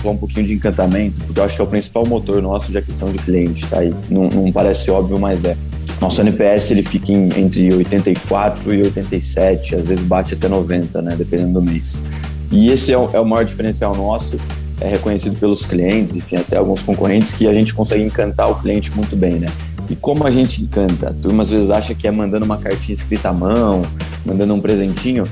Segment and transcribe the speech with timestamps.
[0.00, 2.78] falar um pouquinho de encantamento, porque eu acho que é o principal motor nosso de
[2.78, 3.94] aquisição de cliente, tá aí.
[4.08, 5.56] Não, não parece óbvio, mas é.
[6.00, 11.14] Nosso NPS ele fica em, entre 84 e 87, às vezes bate até 90, né,
[11.16, 12.06] dependendo do mês.
[12.50, 14.38] E esse é o, é o maior diferencial nosso,
[14.80, 18.90] é reconhecido pelos clientes, enfim, até alguns concorrentes, que a gente consegue encantar o cliente
[18.96, 19.46] muito bem, né?
[19.90, 21.10] E como a gente encanta?
[21.10, 23.82] A turma às vezes acha que é mandando uma cartinha escrita à mão,
[24.24, 25.24] mandando um presentinho,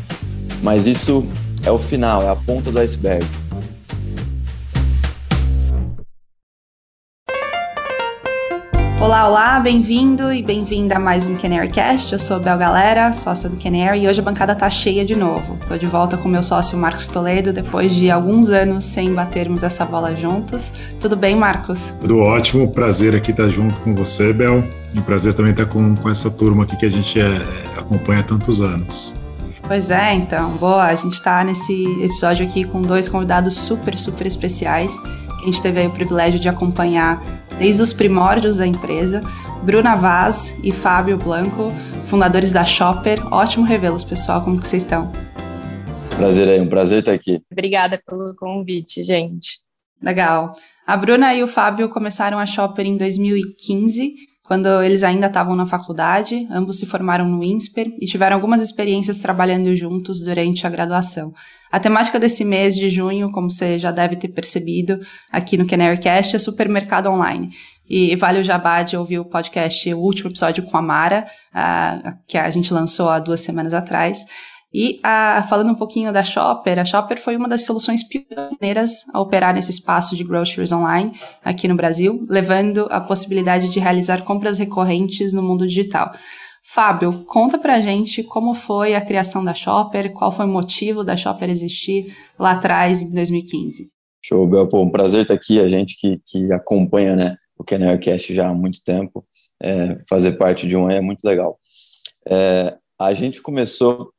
[0.63, 1.25] mas isso
[1.65, 3.25] é o final, é a ponta do iceberg.
[9.09, 12.13] Olá, olá, bem-vindo e bem-vinda a mais um Canarycast.
[12.13, 15.17] Eu sou a Bel Galera, sócia do Canary, e hoje a bancada tá cheia de
[15.17, 15.59] novo.
[15.67, 19.83] Tô de volta com meu sócio Marcos Toledo, depois de alguns anos sem batermos essa
[19.87, 20.75] bola juntos.
[21.01, 21.97] Tudo bem, Marcos?
[21.99, 24.63] Tudo ótimo, prazer aqui estar junto com você, Bel.
[24.93, 27.41] E prazer também estar com, com essa turma aqui que a gente é,
[27.79, 29.17] acompanha há tantos anos.
[29.67, 31.73] Pois é, então, boa, a gente tá nesse
[32.03, 34.95] episódio aqui com dois convidados super, super especiais
[35.39, 37.23] que a gente teve o privilégio de acompanhar
[37.59, 39.21] desde os primórdios da empresa,
[39.63, 41.73] Bruna Vaz e Fábio Blanco,
[42.05, 43.27] fundadores da Shopper.
[43.33, 45.11] Ótimo revê-los, pessoal, como que vocês estão?
[46.17, 47.41] Prazer aí, um prazer estar aqui.
[47.51, 49.61] Obrigada pelo convite, gente.
[50.03, 50.55] Legal.
[50.87, 54.15] A Bruna e o Fábio começaram a Shopper em 2015,
[54.49, 59.19] quando eles ainda estavam na faculdade, ambos se formaram no INSPER e tiveram algumas experiências
[59.19, 61.35] trabalhando juntos durante a graduação.
[61.71, 64.99] A temática desse mês de junho, como você já deve ter percebido
[65.31, 67.51] aqui no Canarycast, é supermercado online.
[67.87, 71.27] E vale o jabá de ouvir o podcast, o último episódio com a Mara,
[72.27, 74.25] que a gente lançou há duas semanas atrás.
[74.73, 79.21] E uh, falando um pouquinho da Shopper, a Shopper foi uma das soluções pioneiras a
[79.21, 84.59] operar nesse espaço de groceries online aqui no Brasil, levando a possibilidade de realizar compras
[84.59, 86.13] recorrentes no mundo digital.
[86.71, 91.17] Fábio, conta pra gente como foi a criação da Shopper, qual foi o motivo da
[91.17, 93.91] Shopper existir lá atrás, em 2015.
[94.23, 94.69] Show, Bel.
[94.69, 98.55] Pô, um prazer estar aqui, a gente que, que acompanha né, o Cash já há
[98.55, 99.25] muito tempo,
[99.63, 101.59] é, fazer parte de um é muito legal.
[102.29, 104.13] É, a gente começou,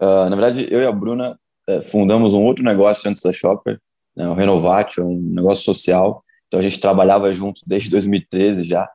[0.00, 3.80] uh, na verdade, eu e a Bruna é, fundamos um outro negócio antes da Shopper,
[4.16, 8.88] né, o Renovatio, um negócio social, então a gente trabalhava junto desde 2013 já,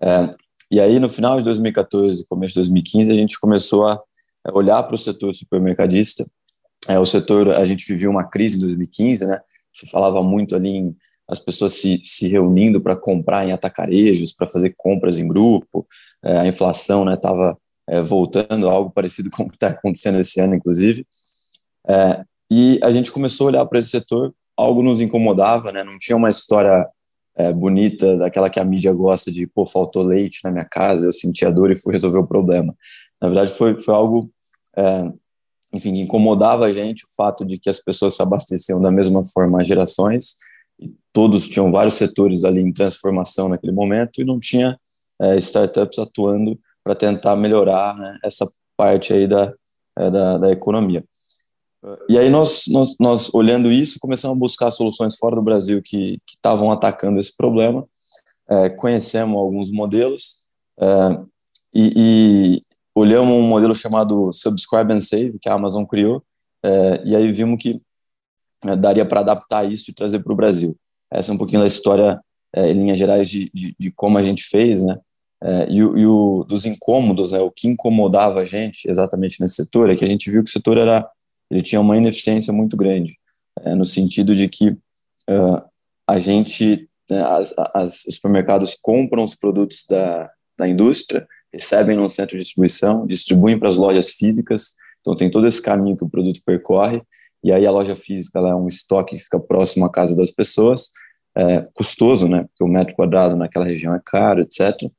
[0.00, 0.34] é,
[0.70, 4.02] e aí, no final de 2014, começo de 2015, a gente começou a
[4.52, 6.28] olhar para o setor supermercadista.
[6.88, 9.40] É, o setor, a gente vivia uma crise em 2015, né?
[9.72, 10.96] Se falava muito ali em
[11.28, 15.84] as pessoas se, se reunindo para comprar em atacarejos, para fazer compras em grupo.
[16.24, 17.56] É, a inflação estava né,
[17.88, 21.06] é, voltando, algo parecido com o que está acontecendo esse ano, inclusive.
[21.88, 25.84] É, e a gente começou a olhar para esse setor, algo nos incomodava, né?
[25.84, 26.88] não tinha uma história
[27.36, 31.12] é, bonita, daquela que a mídia gosta de, pô, faltou leite na minha casa, eu
[31.12, 32.74] senti a dor e fui resolver o problema.
[33.20, 34.30] Na verdade, foi, foi algo,
[34.76, 35.10] é,
[35.72, 39.60] enfim, incomodava a gente o fato de que as pessoas se abasteciam da mesma forma
[39.60, 40.36] há gerações,
[40.80, 44.78] e todos tinham vários setores ali em transformação naquele momento, e não tinha
[45.20, 49.52] é, startups atuando para tentar melhorar né, essa parte aí da,
[49.98, 51.04] é, da, da economia.
[52.08, 56.20] E aí nós, nós, nós, olhando isso, começamos a buscar soluções fora do Brasil que
[56.28, 57.84] estavam atacando esse problema.
[58.48, 60.44] É, conhecemos alguns modelos
[60.80, 60.86] é,
[61.74, 62.62] e, e,
[62.94, 66.22] olhamos um modelo chamado Subscribe and Save, que a Amazon criou,
[66.62, 67.82] é, e aí vimos que
[68.64, 70.76] é, daria para adaptar isso e trazer para o Brasil.
[71.10, 72.20] Essa é um pouquinho da história,
[72.54, 74.96] é, em linhas gerais, de, de, de, como a gente fez, né?
[75.46, 77.38] É, e, o, e o, dos incômodos, né?
[77.38, 80.52] o que incomodava a gente exatamente nesse setor, é que a gente viu que o
[80.52, 81.08] setor era
[81.48, 83.16] ele tinha uma ineficiência muito grande,
[83.60, 85.62] é, no sentido de que uh,
[86.04, 92.10] a gente, né, as, as, os supermercados compram os produtos da, da indústria, recebem no
[92.10, 96.10] centro de distribuição, distribuem para as lojas físicas, então tem todo esse caminho que o
[96.10, 97.00] produto percorre,
[97.44, 100.90] e aí a loja física é um estoque que fica próximo à casa das pessoas,
[101.36, 104.90] é, custoso, né, porque o metro quadrado naquela região é caro, etc.,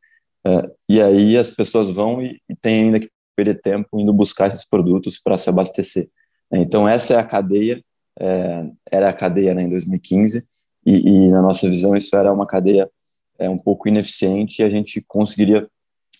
[0.48, 4.48] é, e aí as pessoas vão e, e têm ainda que perder tempo indo buscar
[4.48, 6.10] esses produtos para se abastecer.
[6.52, 7.84] Então, essa é a cadeia,
[8.18, 10.44] é, era a cadeia né, em 2015,
[10.86, 12.90] e, e, na nossa visão isso era uma cadeia
[13.38, 15.68] é, um pouco ineficiente e a gente conseguiria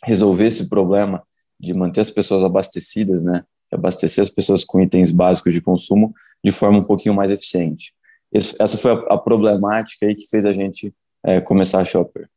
[0.04, 1.24] resolver esse problema
[1.58, 6.14] de manter as pessoas abastecidas, né, abastecer as pessoas com itens básicos de consumo
[6.44, 7.94] de forma um pouquinho mais eficiente.
[8.34, 10.94] essa foi a, a, problemática aí que fez a gente
[11.26, 12.30] é, começar a Shopper.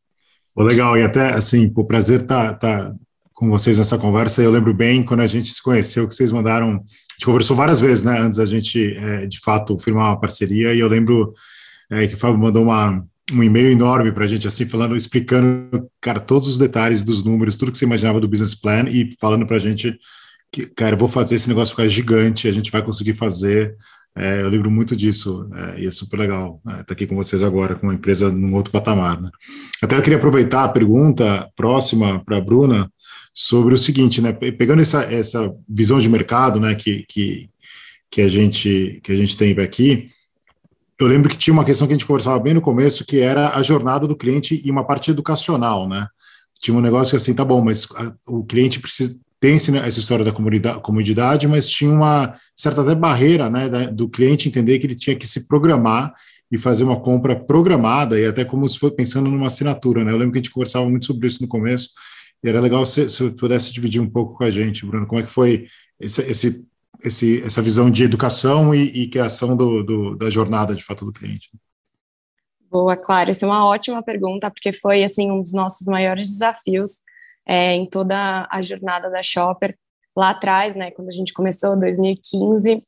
[0.56, 2.92] Legal, e até assim, o prazer tá, tá
[3.34, 4.42] com vocês nessa conversa.
[4.42, 7.80] Eu lembro bem quando a gente se conheceu que vocês mandaram, a gente conversou várias
[7.80, 10.74] vezes, né, antes da gente é, de fato firmar uma parceria.
[10.74, 11.32] E eu lembro
[11.90, 13.02] é, que o Fábio mandou uma,
[13.32, 17.56] um e-mail enorme para a gente, assim, falando, explicando, cara, todos os detalhes dos números,
[17.56, 19.98] tudo que você imaginava do business plan e falando para a gente
[20.52, 23.76] que, cara, eu vou fazer esse negócio ficar gigante, a gente vai conseguir fazer
[24.16, 27.14] É, eu lembro muito disso, é, e é super legal estar é, tá aqui com
[27.14, 29.20] vocês agora, com uma empresa num outro patamar.
[29.20, 29.30] Né?
[29.82, 32.90] Até eu queria aproveitar a pergunta próxima para a Bruna
[33.32, 34.32] sobre o seguinte, né?
[34.32, 37.48] Pegando essa, essa visão de mercado né, que, que,
[38.10, 40.08] que, a gente, que a gente tem aqui,
[40.98, 43.56] eu lembro que tinha uma questão que a gente conversava bem no começo, que era
[43.56, 46.06] a jornada do cliente e uma parte educacional, né?
[46.60, 47.86] Tinha um negócio que assim, tá bom, mas
[48.26, 50.32] o cliente precisa tem essa história da
[50.80, 55.26] comodidade, mas tinha uma certa até barreira né, do cliente entender que ele tinha que
[55.26, 56.12] se programar
[56.52, 60.04] e fazer uma compra programada, e até como se fosse pensando numa assinatura.
[60.04, 60.12] Né?
[60.12, 61.90] Eu lembro que a gente conversava muito sobre isso no começo,
[62.44, 65.24] e era legal se, se pudesse dividir um pouco com a gente, Bruno, como é
[65.24, 65.66] que foi
[65.98, 66.66] esse, esse,
[67.02, 71.12] esse essa visão de educação e, e criação do, do, da jornada, de fato, do
[71.12, 71.50] cliente.
[72.70, 76.98] Boa, claro, isso é uma ótima pergunta, porque foi, assim, um dos nossos maiores desafios
[77.46, 79.74] é, em toda a jornada da Shopper.
[80.16, 82.82] Lá atrás, né, quando a gente começou, 2015,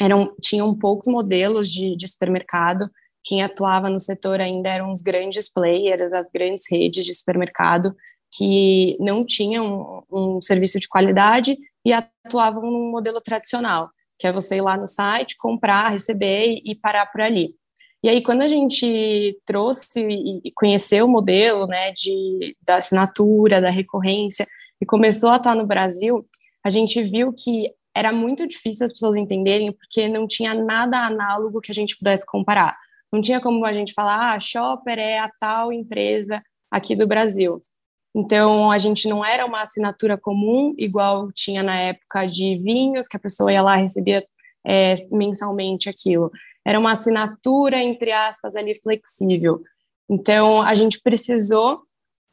[0.00, 2.88] eram, tinham poucos modelos de, de supermercado.
[3.24, 7.94] Quem atuava no setor ainda eram os grandes players, as grandes redes de supermercado,
[8.34, 11.54] que não tinham um, um serviço de qualidade
[11.84, 16.74] e atuavam num modelo tradicional, que é você ir lá no site, comprar, receber e
[16.74, 17.54] parar por ali.
[18.02, 20.00] E aí, quando a gente trouxe
[20.44, 24.44] e conheceu o modelo né, de, da assinatura, da recorrência,
[24.80, 26.26] e começou a atuar no Brasil,
[26.64, 31.60] a gente viu que era muito difícil as pessoas entenderem, porque não tinha nada análogo
[31.60, 32.74] que a gente pudesse comparar.
[33.12, 37.60] Não tinha como a gente falar, ah, Shopper é a tal empresa aqui do Brasil.
[38.14, 43.16] Então, a gente não era uma assinatura comum, igual tinha na época de vinhos, que
[43.16, 44.26] a pessoa ia lá e recebia
[44.66, 46.30] é, mensalmente aquilo
[46.64, 49.60] era uma assinatura, entre aspas, ali flexível.
[50.08, 51.82] Então, a gente precisou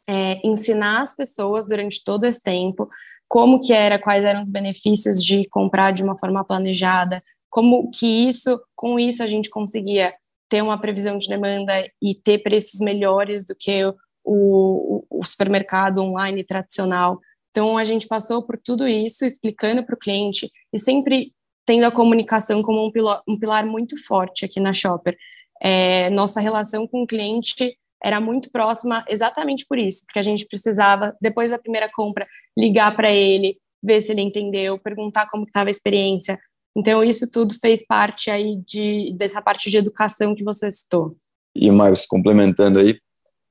[0.07, 2.87] é, ensinar as pessoas durante todo esse tempo
[3.27, 8.27] como que era, quais eram os benefícios de comprar de uma forma planejada, como que
[8.27, 10.11] isso, com isso a gente conseguia
[10.49, 15.99] ter uma previsão de demanda e ter preços melhores do que o, o, o supermercado
[15.99, 17.19] online tradicional.
[17.51, 21.31] Então, a gente passou por tudo isso, explicando para o cliente e sempre
[21.69, 25.15] tendo a comunicação como um, pilar, um pilar muito forte aqui na Shopper.
[25.61, 30.47] É, nossa relação com o cliente era muito próxima exatamente por isso, porque a gente
[30.47, 32.25] precisava, depois da primeira compra,
[32.57, 36.39] ligar para ele, ver se ele entendeu, perguntar como estava a experiência.
[36.75, 41.15] Então, isso tudo fez parte aí de, dessa parte de educação que você citou.
[41.55, 42.97] E, Marcos, complementando aí,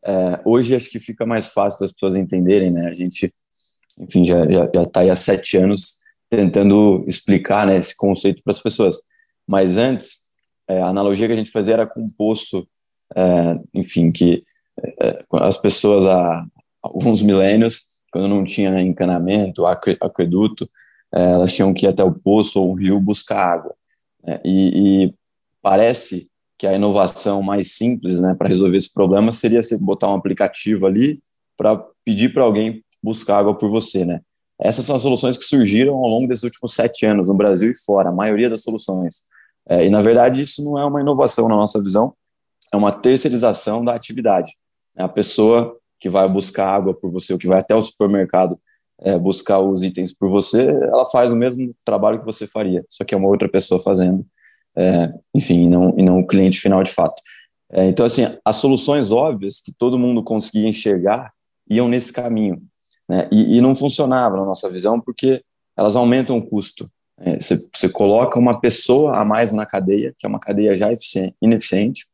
[0.04, 2.88] é, hoje acho que fica mais fácil das pessoas entenderem, né?
[2.88, 3.32] A gente,
[3.96, 4.44] enfim, já
[4.82, 5.98] está aí há sete anos
[6.30, 9.02] tentando explicar né, esse conceito para as pessoas.
[9.46, 10.28] Mas antes,
[10.68, 12.68] é, a analogia que a gente fazia era com um poço,
[13.16, 14.44] é, enfim, que
[15.00, 16.44] é, as pessoas há
[16.82, 17.82] alguns milênios,
[18.12, 20.68] quando não tinha né, encanamento, aqueduto,
[21.14, 23.74] é, elas tinham que ir até o poço ou o rio buscar água.
[24.22, 25.14] Né, e, e,
[25.62, 30.14] parece que a inovação mais simples né, para resolver esse problema seria você botar um
[30.14, 31.20] aplicativo ali
[31.56, 34.20] para pedir para alguém buscar água por você, né?
[34.60, 37.78] Essas são as soluções que surgiram ao longo desses últimos sete anos, no Brasil e
[37.78, 39.22] fora, a maioria das soluções.
[39.68, 42.14] É, e, na verdade, isso não é uma inovação na nossa visão,
[42.72, 44.52] é uma terceirização da atividade.
[44.96, 48.58] É a pessoa que vai buscar água por você, ou que vai até o supermercado
[49.00, 53.04] é, buscar os itens por você, ela faz o mesmo trabalho que você faria, só
[53.04, 54.26] que é uma outra pessoa fazendo,
[54.76, 57.22] é, enfim, não, e não o cliente final de fato.
[57.70, 61.32] É, então, assim, as soluções óbvias que todo mundo conseguia enxergar
[61.70, 62.62] iam nesse caminho.
[63.08, 63.28] Né?
[63.32, 65.42] E, e, não funcionava na nossa visão porque
[65.76, 66.90] elas aumentam o custo.
[67.20, 70.88] É, você, coloca uma pessoa a mais na cadeia, que é uma cadeia já
[71.40, 72.06] ineficiente,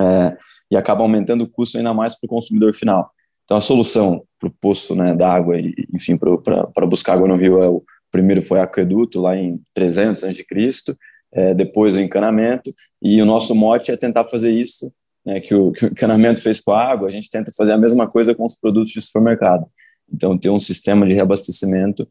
[0.00, 0.36] é,
[0.70, 3.10] e acaba aumentando o custo ainda mais para o consumidor final.
[3.44, 7.36] Então, a solução para o poço né, da água, e, enfim, para buscar água no
[7.36, 10.96] rio, é o primeiro foi aqueduto, lá em 300 a.C.,
[11.32, 14.92] é, depois o encanamento, e o nosso mote é tentar fazer isso,
[15.24, 17.78] né, que, o, que o encanamento fez com a água, a gente tenta fazer a
[17.78, 19.66] mesma coisa com os produtos de supermercado.
[20.12, 22.08] Então, ter um sistema de reabastecimento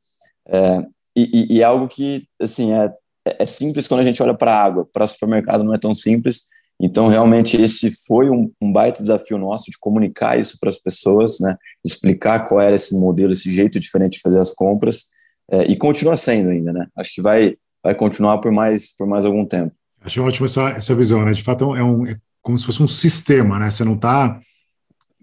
[0.48, 2.94] é, e, e, algo que, assim, é,
[3.26, 5.94] é simples quando a gente olha para a água, para o supermercado não é tão
[5.94, 6.44] simples.
[6.82, 11.40] Então, realmente, esse foi um, um baita desafio nosso de comunicar isso para as pessoas,
[11.42, 15.08] né, explicar qual era esse modelo, esse jeito diferente de fazer as compras,
[15.52, 16.88] é, e continua sendo ainda, né?
[16.96, 19.74] Acho que vai, vai continuar por mais, por mais algum tempo.
[20.02, 21.34] Acho ótimo essa, essa visão, né?
[21.34, 23.72] De fato, é, um, é como se fosse um sistema, né?
[23.72, 24.40] Você não está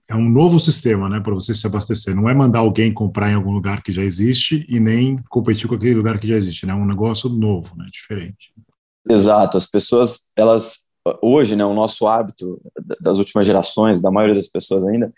[0.08, 2.14] é um novo sistema, né, para você se abastecer.
[2.14, 5.74] Não é mandar alguém comprar em algum lugar que já existe e nem competir com
[5.74, 6.72] aquele lugar que já existe, né?
[6.72, 8.52] É um negócio novo, né, diferente.
[9.08, 9.56] Exato.
[9.56, 10.86] As pessoas, elas
[11.22, 12.60] hoje, né, o nosso hábito
[13.00, 15.12] das últimas gerações, da maioria das pessoas ainda,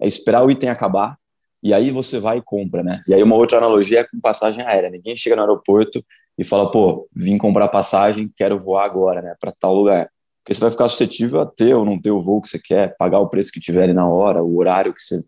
[0.00, 1.16] é esperar o item acabar
[1.62, 3.02] e aí você vai e compra, né?
[3.06, 4.90] E aí uma outra analogia é com passagem aérea.
[4.90, 6.04] Ninguém chega no aeroporto
[6.36, 10.08] e fala, pô, vim comprar passagem, quero voar agora, né, para tal lugar.
[10.48, 12.96] Porque você vai ficar suscetível a ter ou não ter o voo que você quer,
[12.96, 15.22] pagar o preço que tiver ali na hora, o horário que você,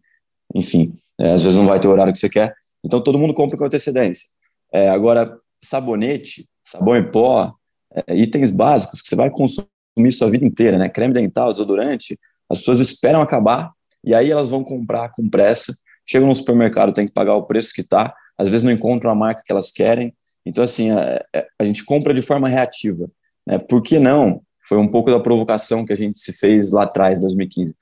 [0.54, 2.54] enfim, é, às vezes não vai ter o horário que você quer.
[2.82, 4.26] Então todo mundo compra com antecedência.
[4.72, 7.52] É, agora, sabonete, sabão em pó,
[7.94, 9.68] é, itens básicos que você vai consumir
[10.10, 10.88] sua vida inteira, né?
[10.88, 13.72] Creme dental, desodorante, as pessoas esperam acabar
[14.02, 15.76] e aí elas vão comprar com pressa.
[16.06, 19.14] Chegam no supermercado, tem que pagar o preço que está, às vezes não encontram a
[19.14, 20.14] marca que elas querem.
[20.46, 21.22] Então, assim, a,
[21.58, 23.06] a gente compra de forma reativa.
[23.46, 23.58] Né?
[23.58, 24.40] Por que não?
[24.70, 27.74] Foi um pouco da provocação que a gente se fez lá atrás, 2015.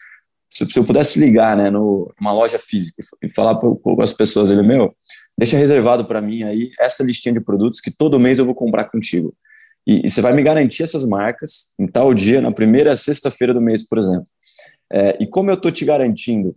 [0.50, 3.68] Se, se eu pudesse ligar né, no, numa loja física e falar para
[4.02, 4.96] as pessoas, ele, meu,
[5.36, 8.84] deixa reservado para mim aí essa listinha de produtos que todo mês eu vou comprar
[8.84, 9.34] contigo.
[9.86, 13.60] E, e você vai me garantir essas marcas em tal dia, na primeira sexta-feira do
[13.60, 14.26] mês, por exemplo.
[14.90, 16.56] É, e como eu estou te garantindo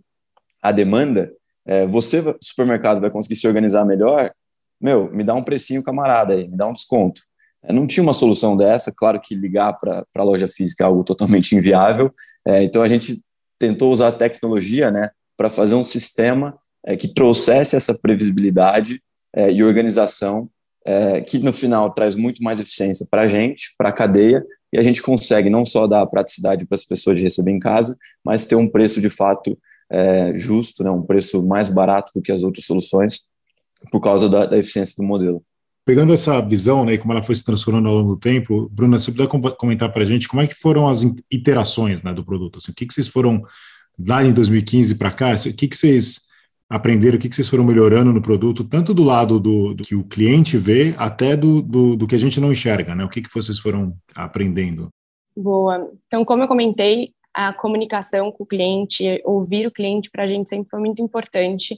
[0.62, 1.30] a demanda,
[1.66, 4.32] é, você, supermercado, vai conseguir se organizar melhor,
[4.80, 7.20] meu, me dá um precinho camarada aí, me dá um desconto.
[7.64, 11.04] É, não tinha uma solução dessa, claro que ligar para a loja física é algo
[11.04, 12.12] totalmente inviável,
[12.46, 13.22] é, então a gente
[13.58, 19.00] tentou usar a tecnologia né, para fazer um sistema é, que trouxesse essa previsibilidade
[19.34, 20.50] é, e organização,
[20.84, 24.78] é, que no final traz muito mais eficiência para a gente, para a cadeia, e
[24.78, 28.46] a gente consegue não só dar praticidade para as pessoas de receber em casa, mas
[28.46, 29.56] ter um preço de fato
[29.90, 33.20] é, justo, né, um preço mais barato do que as outras soluções,
[33.90, 35.44] por causa da, da eficiência do modelo.
[35.84, 39.10] Pegando essa visão, né, como ela foi se transformando ao longo do tempo, Bruna, você
[39.10, 42.58] puder comentar para a gente como é que foram as iterações né, do produto?
[42.58, 43.42] Assim, o que, que vocês foram
[43.98, 45.32] lá em 2015 para cá?
[45.32, 46.28] O que, que vocês
[46.68, 49.94] aprenderam, o que, que vocês foram melhorando no produto, tanto do lado do, do que
[49.94, 53.04] o cliente vê, até do, do, do, que a gente não enxerga, né?
[53.04, 54.88] O que, que vocês foram aprendendo?
[55.36, 55.90] Boa.
[56.06, 60.48] Então, como eu comentei, a comunicação com o cliente, ouvir o cliente para a gente
[60.48, 61.76] sempre foi muito importante.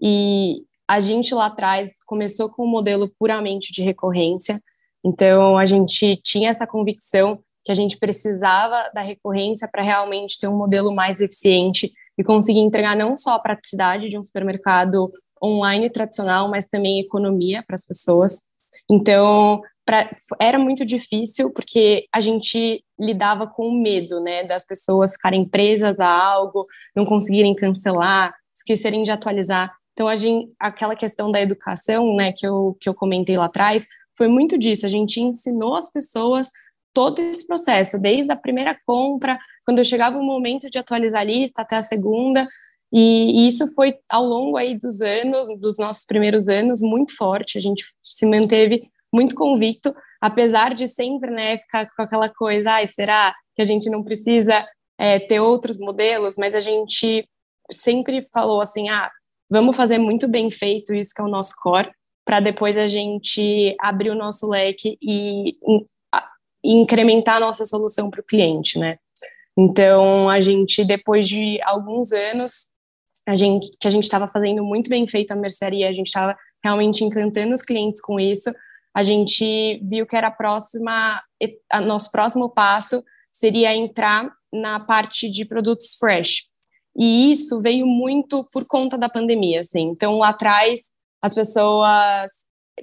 [0.00, 4.60] E a gente lá atrás começou com um modelo puramente de recorrência,
[5.02, 10.48] então a gente tinha essa convicção que a gente precisava da recorrência para realmente ter
[10.48, 15.06] um modelo mais eficiente e conseguir entregar não só a praticidade de um supermercado
[15.42, 18.42] online tradicional, mas também economia para as pessoas.
[18.90, 25.12] Então, pra, era muito difícil porque a gente lidava com o medo, né, das pessoas
[25.12, 26.60] ficarem presas a algo,
[26.94, 29.72] não conseguirem cancelar, esquecerem de atualizar.
[29.92, 33.86] Então, a gente, aquela questão da educação, né, que eu, que eu comentei lá atrás,
[34.16, 34.86] foi muito disso.
[34.86, 36.48] A gente ensinou as pessoas
[36.94, 41.62] todo esse processo, desde a primeira compra, quando chegava o momento de atualizar a lista,
[41.62, 42.46] até a segunda.
[42.92, 47.56] E, e isso foi ao longo aí dos anos, dos nossos primeiros anos, muito forte.
[47.56, 48.82] A gente se manteve
[49.12, 53.90] muito convicto, apesar de sempre, né, ficar com aquela coisa, ai, será que a gente
[53.90, 54.66] não precisa
[54.98, 56.36] é, ter outros modelos?
[56.38, 57.26] Mas a gente
[57.70, 59.10] sempre falou assim, ah,
[59.52, 61.90] vamos fazer muito bem feito isso que é o nosso core,
[62.24, 65.50] para depois a gente abrir o nosso leque e,
[66.64, 68.96] e incrementar a nossa solução para o cliente, né?
[69.56, 72.70] Então, a gente, depois de alguns anos,
[73.28, 76.34] a gente, que a gente estava fazendo muito bem feito a mercearia, a gente estava
[76.64, 78.50] realmente encantando os clientes com isso,
[78.94, 81.22] a gente viu que era a próxima,
[81.70, 86.51] a nosso próximo passo seria entrar na parte de produtos fresh.
[86.96, 89.88] E isso veio muito por conta da pandemia, assim.
[89.88, 90.90] Então, lá atrás,
[91.22, 92.30] as pessoas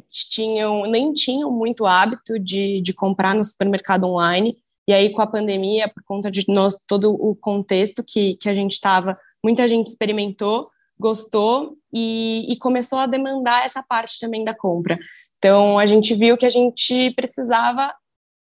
[0.09, 4.57] tinham nem tinham muito hábito de, de comprar no supermercado online.
[4.87, 8.53] E aí, com a pandemia, por conta de nós, todo o contexto que, que a
[8.53, 9.13] gente estava,
[9.43, 10.65] muita gente experimentou,
[10.99, 14.97] gostou e, e, começou a demandar essa parte também da compra.
[15.37, 17.93] Então, a gente viu que a gente precisava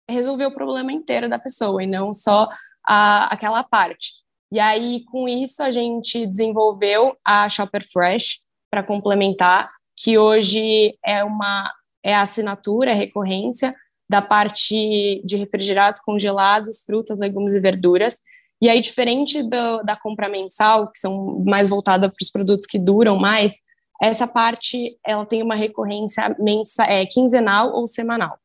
[0.08, 2.48] resolver o problema inteiro da pessoa e não só
[2.86, 4.23] a, aquela parte.
[4.54, 11.24] E aí, com isso, a gente desenvolveu a Shopper Fresh para complementar, que hoje é
[11.24, 11.68] uma
[12.04, 13.74] é assinatura, é recorrência
[14.08, 18.18] da parte de refrigerados, congelados, frutas, legumes e verduras.
[18.62, 22.78] E aí, diferente do, da compra mensal, que são mais voltadas para os produtos que
[22.78, 23.54] duram mais,
[24.00, 28.38] essa parte ela tem uma recorrência mensa, é, quinzenal ou semanal.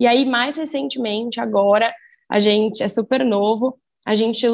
[0.00, 1.94] E aí, mais recentemente, agora,
[2.28, 4.46] a gente é super novo, a gente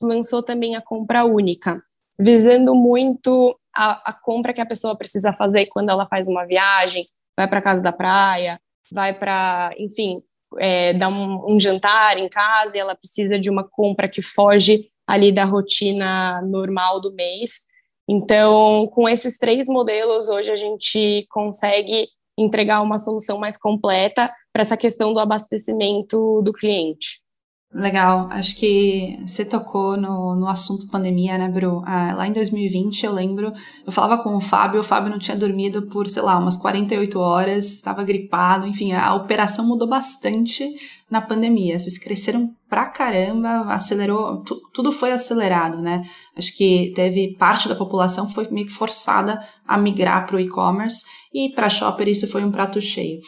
[0.00, 1.80] lançou também a compra única,
[2.18, 7.02] visando muito a, a compra que a pessoa precisa fazer quando ela faz uma viagem,
[7.36, 10.20] vai para casa da praia, vai para, enfim,
[10.58, 14.88] é, dar um, um, jantar em casa e ela precisa de uma compra que foge
[15.06, 17.62] ali da rotina normal do mês.
[18.08, 22.04] Então, com esses três modelos, hoje a gente consegue
[22.36, 27.23] entregar uma solução mais completa para essa questão do abastecimento do cliente.
[27.74, 31.82] Legal, acho que você tocou no, no assunto pandemia, né, Bru?
[31.84, 33.52] Ah, lá em 2020, eu lembro,
[33.84, 37.18] eu falava com o Fábio, o Fábio não tinha dormido por, sei lá, umas 48
[37.18, 40.72] horas, estava gripado, enfim, a operação mudou bastante
[41.10, 41.76] na pandemia.
[41.76, 46.04] Vocês cresceram pra caramba, acelerou, tudo foi acelerado, né?
[46.36, 51.04] Acho que teve parte da população foi meio que forçada a migrar para o e-commerce
[51.34, 53.18] e para Shopper isso foi um prato cheio.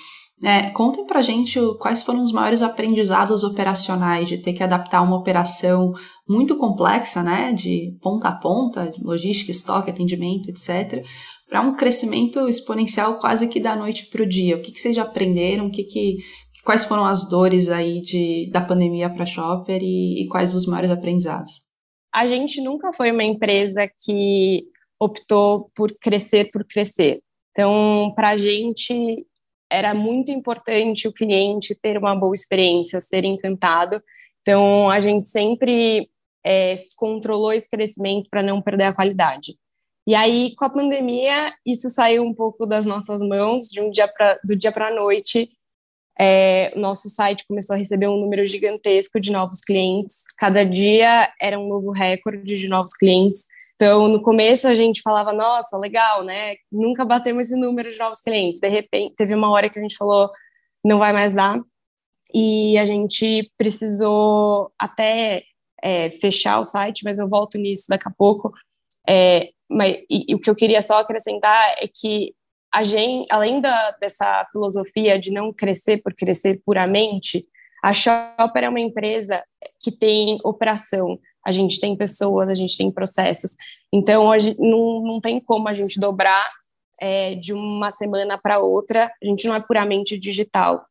[0.43, 5.17] É, contem pra gente quais foram os maiores aprendizados operacionais de ter que adaptar uma
[5.17, 5.95] operação
[6.29, 11.05] muito complexa, né, de ponta a ponta, logística, estoque, atendimento, etc.,
[11.49, 14.57] para um crescimento exponencial quase que da noite para o dia.
[14.57, 15.69] O que, que vocês já aprenderam?
[15.69, 16.17] O que, que
[16.65, 20.91] quais foram as dores aí de, da pandemia para Shopper e, e quais os maiores
[20.91, 21.53] aprendizados?
[22.13, 24.65] A gente nunca foi uma empresa que
[25.01, 27.21] optou por crescer por crescer.
[27.53, 29.25] Então, para a gente,
[29.71, 34.03] era muito importante o cliente ter uma boa experiência, ser encantado.
[34.43, 36.09] Então, a gente sempre
[36.45, 39.57] é, controlou esse crescimento para não perder a qualidade.
[40.07, 44.07] E aí, com a pandemia, isso saiu um pouco das nossas mãos, de um dia
[44.07, 45.51] pra, do dia para a noite.
[46.19, 50.23] É, o nosso site começou a receber um número gigantesco de novos clientes.
[50.39, 53.47] Cada dia era um novo recorde de novos clientes.
[53.77, 56.57] Então, no começo a gente falava, nossa, legal, né?
[56.73, 58.59] Nunca batemos esse número de novos clientes.
[58.59, 60.31] De repente, teve uma hora que a gente falou,
[60.83, 61.61] não vai mais dar.
[62.35, 65.43] E a gente precisou até
[65.83, 68.51] é, fechar o site, mas eu volto nisso daqui a pouco.
[69.09, 72.35] É, mas, e, e, o que eu queria só acrescentar é que
[72.73, 77.47] a gente, além da, dessa filosofia de não crescer por crescer puramente,
[77.83, 79.45] a Shopper é uma empresa
[79.81, 83.55] que tem operação, a gente tem pessoas, a gente tem processos.
[83.93, 86.45] Então, gente, não, não tem como a gente dobrar
[87.01, 90.85] é, de uma semana para outra, a gente não é puramente digital.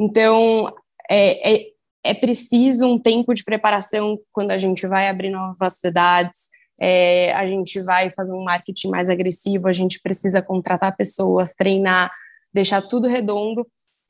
[0.00, 0.74] Então,
[1.08, 1.66] é, é,
[2.02, 6.48] é, preciso um tempo de preparação quando a gente vai abrir novas cidades,
[6.80, 12.10] é, a gente vai fazer um marketing mais agressivo, a gente precisa contratar pessoas, treinar,
[12.52, 13.64] deixar tudo redondo,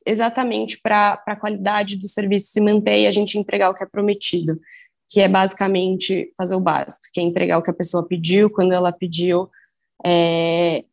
[0.07, 3.87] exatamente para a qualidade do serviço se manter e a gente entregar o que é
[3.87, 4.59] prometido
[5.13, 8.73] que é basicamente fazer o básico, que é entregar o que a pessoa pediu, quando
[8.73, 9.47] ela pediu,
[10.05, 10.85] é,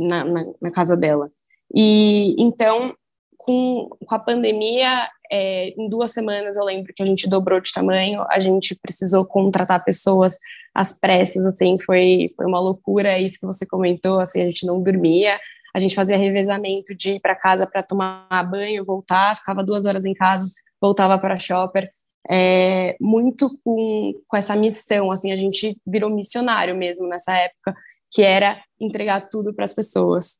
[0.00, 1.24] na, na, na, casa dela.
[1.72, 2.92] E então,
[3.36, 7.72] com, com a pandemia, é, em duas semanas eu lembro que a gente dobrou de
[7.72, 10.38] tamanho, a gente precisou contratar pessoas
[10.74, 14.82] às pressas, assim, foi, foi uma loucura, isso que você comentou, assim, a gente não
[14.82, 15.38] dormia,
[15.72, 20.04] a gente fazia revezamento de ir para casa para tomar banho, voltar, ficava duas horas
[20.04, 20.46] em casa,
[20.80, 21.88] voltava para shopper,
[22.30, 27.72] é, muito com, com essa missão, assim, a gente virou missionário mesmo nessa época,
[28.10, 30.36] que era entregar tudo para as pessoas.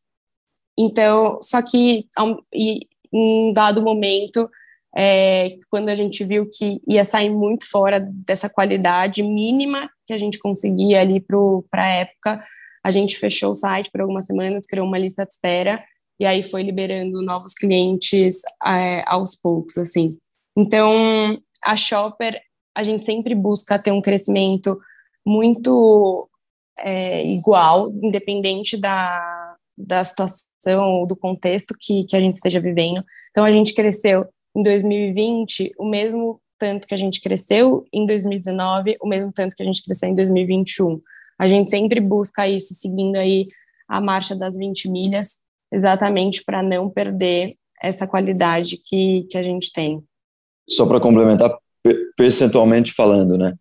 [0.78, 2.06] Então, só que
[2.52, 2.80] em
[3.12, 4.48] um dado momento,
[4.96, 10.18] é, quando a gente viu que ia sair muito fora dessa qualidade mínima que a
[10.18, 12.44] gente conseguia ali para a época,
[12.84, 15.82] a gente fechou o site por algumas semanas, criou uma lista de espera,
[16.20, 20.16] e aí foi liberando novos clientes é, aos poucos, assim.
[20.56, 22.40] Então, a Shopper,
[22.74, 24.78] a gente sempre busca ter um crescimento
[25.26, 26.28] muito
[26.78, 33.02] é, igual, independente da, da situação, do contexto que, que a gente esteja vivendo.
[33.30, 38.96] Então, a gente cresceu em 2020 o mesmo tanto que a gente cresceu em 2019,
[39.00, 40.98] o mesmo tanto que a gente cresceu em 2021.
[41.38, 43.46] A gente sempre busca isso, seguindo aí
[43.88, 45.38] a marcha das 20 milhas,
[45.72, 50.02] exatamente para não perder essa qualidade que, que a gente tem.
[50.68, 51.57] Só para complementar,
[52.16, 53.54] percentualmente falando, né?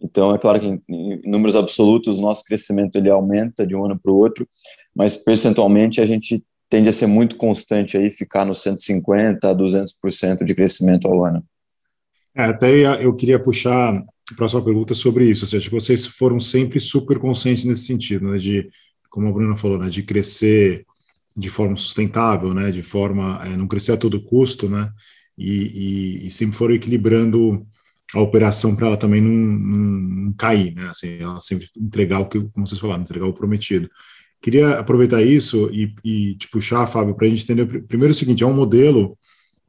[0.00, 3.98] Então, é claro que em, números absolutos, o nosso crescimento ele aumenta de um ano
[3.98, 4.46] para o outro,
[4.94, 10.44] mas percentualmente a gente tende a ser muito constante aí, ficar nos 150% a 200%
[10.44, 11.44] de crescimento ao ano.
[12.36, 16.80] É, até eu queria puxar a próxima pergunta sobre isso, ou seja, vocês foram sempre
[16.80, 18.68] super conscientes nesse sentido, né, de,
[19.08, 20.84] como a Bruna falou, né, de crescer
[21.36, 24.90] de forma sustentável, né, de forma, é, não crescer a todo custo, né,
[25.36, 27.66] e, e, e sempre foram equilibrando
[28.14, 30.88] a operação para ela também não, não, cair, né?
[30.88, 33.90] Assim, ela sempre entregar o que, como vocês falaram, entregar o prometido.
[34.40, 38.44] Queria aproveitar isso e, e te puxar, Fábio, para a gente entender primeiro o seguinte:
[38.44, 39.18] é um modelo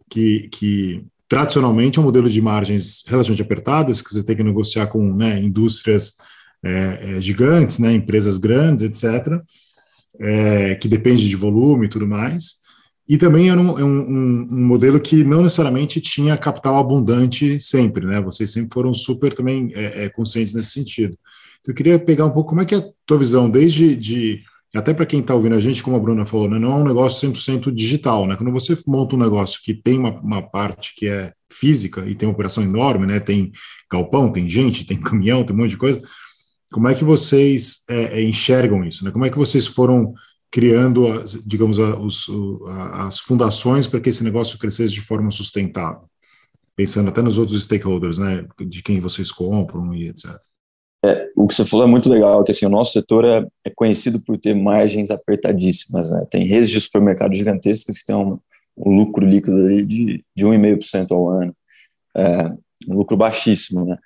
[0.09, 4.87] que, que tradicionalmente é um modelo de margens relativamente apertadas, que você tem que negociar
[4.87, 6.15] com né, indústrias
[6.63, 9.41] é, é, gigantes, né, empresas grandes, etc.,
[10.19, 12.64] é, que depende de volume e tudo mais.
[13.07, 18.19] E também era um, um, um, modelo que não necessariamente tinha capital abundante sempre, né?
[18.19, 21.15] Vocês sempre foram super também é, é, conscientes nesse sentido.
[21.61, 24.41] Então, eu queria pegar um pouco como é que é a tua visão, desde de,
[24.73, 26.83] até para quem está ouvindo a gente, como a Bruna falou, né, não é um
[26.83, 28.35] negócio 100% digital, né?
[28.35, 32.27] Quando você monta um negócio que tem uma, uma parte que é física e tem
[32.27, 33.19] uma operação enorme, né?
[33.19, 33.51] Tem
[33.91, 36.01] galpão, tem gente, tem caminhão, tem um monte de coisa.
[36.71, 39.05] Como é que vocês é, é enxergam isso?
[39.05, 39.11] Né?
[39.11, 40.13] Como é que vocês foram
[40.51, 42.27] criando, as, digamos, os,
[42.93, 46.03] as fundações para que esse negócio crescesse de forma sustentável?
[46.75, 48.45] Pensando até nos outros stakeholders, né?
[48.67, 50.37] De quem vocês compram e etc.
[51.05, 53.69] É, o que você falou é muito legal, que assim, o nosso setor é, é
[53.69, 56.25] conhecido por ter margens apertadíssimas, né?
[56.31, 58.39] Tem redes de supermercado gigantescas que têm um,
[58.75, 61.55] um lucro líquido de, de 1,5% ao ano,
[62.17, 62.47] é,
[62.89, 63.97] um lucro baixíssimo, né?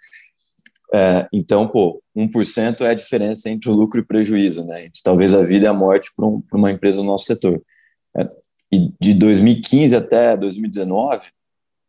[0.94, 4.86] É, então, pô, 1% é a diferença entre o lucro e o prejuízo, né?
[4.86, 7.62] Entre, talvez a vida e a morte para um, uma empresa do nosso setor.
[8.18, 8.30] É,
[8.72, 11.28] e de 2015 até 2019,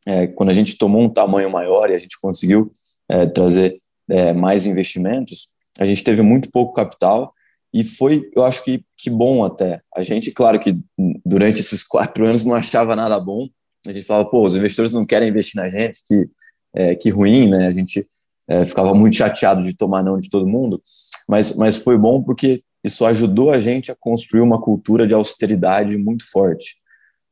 [0.07, 2.73] é, quando a gente tomou um tamanho maior e a gente conseguiu
[3.09, 7.33] é, trazer é, mais investimentos, a gente teve muito pouco capital
[7.73, 9.81] e foi, eu acho que, que bom até.
[9.95, 10.79] A gente, claro que
[11.25, 13.47] durante esses quatro anos não achava nada bom,
[13.87, 16.29] a gente falava, pô, os investidores não querem investir na gente, que,
[16.75, 17.67] é, que ruim, né?
[17.67, 18.07] A gente
[18.51, 20.83] é, ficava muito chateado de tomar não de todo mundo,
[21.29, 25.97] mas, mas foi bom porque isso ajudou a gente a construir uma cultura de austeridade
[25.97, 26.77] muito forte.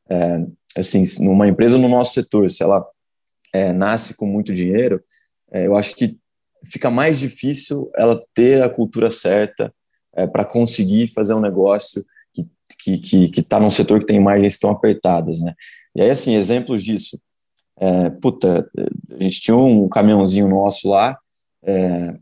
[0.08, 2.86] É, assim, numa empresa no nosso setor, se ela
[3.52, 5.02] é, nasce com muito dinheiro,
[5.50, 6.16] é, eu acho que
[6.64, 9.74] fica mais difícil ela ter a cultura certa
[10.14, 14.20] é, para conseguir fazer um negócio que que que que está num setor que tem
[14.20, 15.54] margens tão apertadas, né?
[15.96, 17.18] E aí assim exemplos disso,
[17.80, 18.68] é, puta,
[19.10, 21.16] a gente tinha um caminhãozinho nosso lá
[21.62, 22.16] é,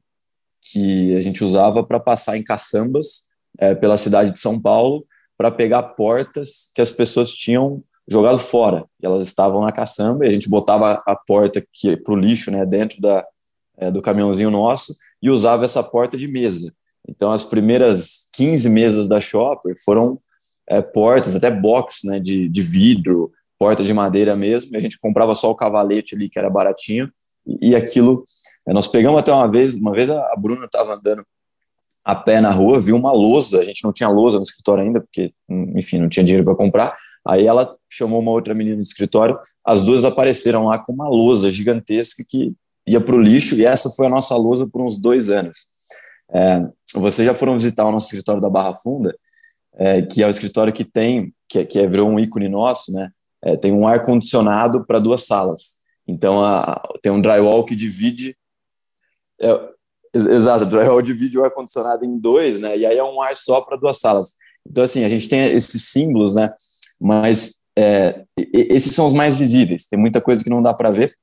[0.61, 3.27] que a gente usava para passar em caçambas
[3.59, 8.85] é, pela cidade de São Paulo para pegar portas que as pessoas tinham jogado fora.
[9.03, 11.65] E elas estavam na caçamba e a gente botava a porta
[12.05, 13.25] para o lixo, né, dentro da
[13.79, 16.73] é, do caminhãozinho nosso e usava essa porta de mesa.
[17.09, 20.19] Então, as primeiras 15 mesas da Shopper foram
[20.69, 24.99] é, portas, até box né, de, de vidro, porta de madeira mesmo, e a gente
[24.99, 27.11] comprava só o cavalete ali, que era baratinho,
[27.47, 28.25] e, e aquilo,
[28.67, 31.25] é, nós pegamos até uma vez, uma vez a Bruna estava andando
[32.05, 35.01] a pé na rua, viu uma lousa, a gente não tinha lousa no escritório ainda,
[35.01, 39.39] porque, enfim, não tinha dinheiro para comprar, aí ela chamou uma outra menina no escritório,
[39.65, 42.55] as duas apareceram lá com uma lousa gigantesca que
[42.87, 45.67] ia para o lixo, e essa foi a nossa lousa por uns dois anos.
[46.33, 46.65] É,
[46.95, 49.17] vocês já foram visitar o nosso escritório da Barra Funda,
[49.75, 52.93] é, que é o escritório que tem, que, é, que é, virou um ícone nosso,
[52.93, 53.11] né?
[53.43, 55.81] É, tem um ar-condicionado para duas salas.
[56.07, 58.37] Então, a, tem um drywall que divide.
[59.41, 59.69] É,
[60.15, 62.77] exato, drywall divide o ar-condicionado em dois, né?
[62.77, 64.37] E aí é um ar só para duas salas.
[64.69, 66.53] Então, assim, a gente tem esses símbolos, né?
[67.01, 69.87] Mas é, esses são os mais visíveis.
[69.87, 71.15] Tem muita coisa que não dá para ver,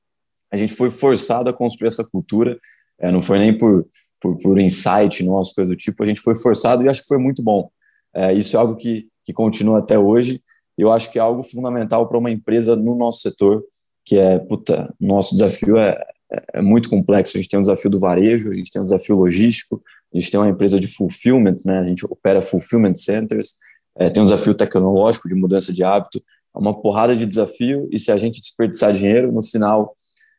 [0.50, 2.58] a gente foi forçado a construir essa cultura,
[3.00, 3.86] é, não foi nem por,
[4.20, 7.18] por, por insight nosso, coisa do tipo, a gente foi forçado e acho que foi
[7.18, 7.68] muito bom.
[8.14, 10.40] É, isso é algo que, que continua até hoje,
[10.76, 13.62] eu acho que é algo fundamental para uma empresa no nosso setor,
[14.04, 15.96] que é, puta, nosso desafio é,
[16.52, 19.16] é muito complexo, a gente tem um desafio do varejo, a gente tem um desafio
[19.16, 19.82] logístico,
[20.12, 23.56] a gente tem uma empresa de fulfillment, né, a gente opera fulfillment centers,
[23.96, 26.22] é, tem um desafio tecnológico de mudança de hábito,
[26.54, 29.94] é uma porrada de desafio, e se a gente desperdiçar dinheiro, no final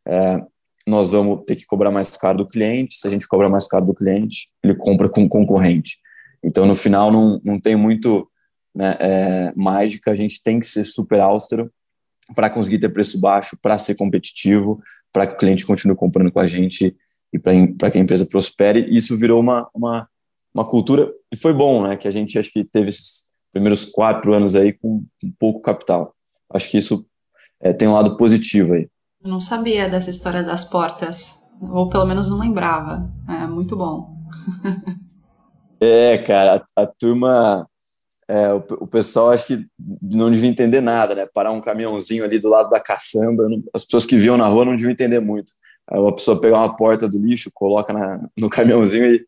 [0.08, 0.42] é,
[0.88, 3.00] nós vamos ter que cobrar mais caro do cliente.
[3.00, 5.98] Se a gente cobra mais caro do cliente, ele compra com concorrente.
[6.44, 8.30] Então, no final, não, não tem muito
[8.76, 10.12] né, é, mágica.
[10.12, 11.72] A gente tem que ser super austero
[12.36, 14.82] para conseguir ter preço baixo, para ser competitivo,
[15.14, 16.96] para que o cliente continue comprando com a gente
[17.32, 18.88] e para que a empresa prospere.
[18.90, 20.08] Isso virou uma, uma,
[20.54, 21.96] uma cultura e foi bom, né?
[21.96, 26.14] Que a gente acho que teve esses primeiros quatro anos aí com, com pouco capital.
[26.52, 27.06] Acho que isso
[27.62, 28.90] é, tem um lado positivo aí.
[29.24, 33.10] Eu não sabia dessa história das portas, ou pelo menos não lembrava.
[33.28, 34.16] É muito bom.
[35.80, 37.68] é, cara, a, a turma,
[38.28, 39.66] é, o, o, pessoal acho que
[40.02, 41.28] não devia entender nada, né?
[41.32, 44.66] Parar um caminhãozinho ali do lado da caçamba, não, as pessoas que viam na rua
[44.66, 45.52] não deviam entender muito.
[45.88, 49.26] Aí a pessoa pegar uma porta do lixo, coloca na, no caminhãozinho e,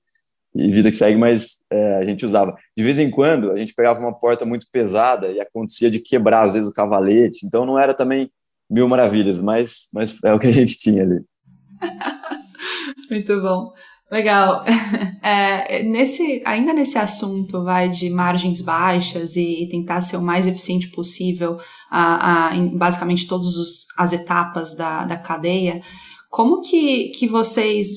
[0.56, 2.56] e vida que segue, mas é, a gente usava.
[2.76, 6.44] De vez em quando, a gente pegava uma porta muito pesada e acontecia de quebrar,
[6.44, 8.32] às vezes, o cavalete, então não era também
[8.70, 11.22] mil maravilhas, mas, mas é o que a gente tinha ali.
[13.12, 13.72] Muito bom.
[14.12, 14.64] Legal.
[15.30, 20.88] É, nesse, ainda nesse assunto vai de margens baixas e tentar ser o mais eficiente
[20.88, 21.58] possível
[21.92, 25.82] a, a, em basicamente todas as etapas da, da cadeia,
[26.30, 27.88] como que, que vocês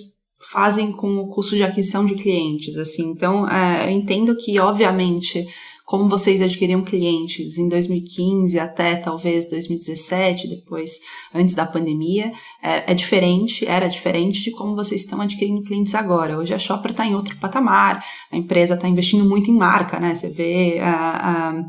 [0.51, 2.77] fazem com o custo de aquisição de clientes?
[2.77, 5.47] Assim, então, é, eu entendo que, obviamente,
[5.91, 11.01] como vocês adquiriam clientes em 2015 até talvez 2017, depois,
[11.35, 12.31] antes da pandemia,
[12.63, 16.39] é, é diferente, era diferente de como vocês estão adquirindo clientes agora.
[16.39, 20.15] Hoje a Shopper está em outro patamar, a empresa está investindo muito em marca, né?
[20.15, 21.65] Você vê a, a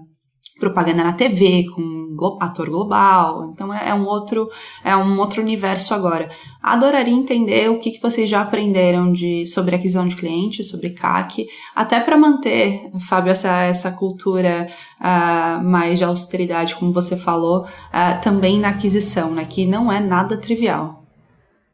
[0.60, 2.01] propaganda na TV com
[2.40, 4.50] ator global, então é, é, um outro
[4.84, 6.30] é um outro universo agora.
[6.62, 11.48] Adoraria entender o que, que vocês já aprenderam de sobre aquisição de clientes, sobre CAC,
[11.76, 14.68] até para manter, Fábio, essa, essa cultura
[15.00, 20.00] uh, mais de austeridade, como você falou, uh, também na aquisição, né, que não é
[20.00, 21.02] nada trivial.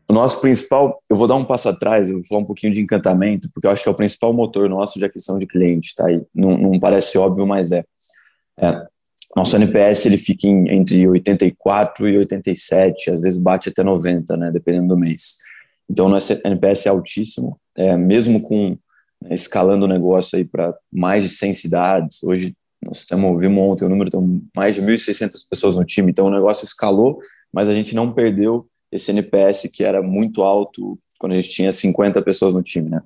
[0.10, 2.80] O nosso principal, eu vou dar um passo atrás, eu vou falar um pouquinho de
[2.80, 6.10] encantamento, porque eu acho que é o principal motor nosso de aquisição de clientes, tá?
[6.10, 7.84] E não, não parece óbvio, mas é.
[8.58, 8.88] é.
[9.38, 14.52] Nosso NPS ele fica em, entre 84 e 87, às vezes bate até 90, né,
[14.52, 15.36] dependendo do mês.
[15.88, 18.76] Então, nosso NPS é altíssimo, é, mesmo com
[19.22, 22.24] né, escalando o negócio aí para mais de 100 cidades.
[22.24, 26.26] Hoje, nós estamos, vimos ontem o número, então mais de 1.600 pessoas no time, então
[26.26, 27.20] o negócio escalou,
[27.54, 31.72] mas a gente não perdeu esse NPS que era muito alto quando a gente tinha
[31.72, 33.04] 50 pessoas no time, né?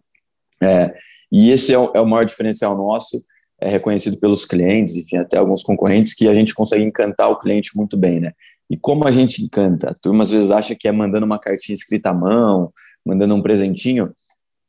[0.63, 0.94] É,
[1.30, 3.22] e esse é o, é o, maior diferencial nosso,
[3.62, 7.71] é reconhecido pelos clientes, enfim, até alguns concorrentes, que a gente consegue encantar o cliente
[7.76, 8.34] muito bem, né?
[8.69, 9.91] E como a gente encanta?
[9.91, 12.71] A turma às vezes acha que é mandando uma cartinha escrita à mão,
[13.06, 14.12] mandando um presentinho,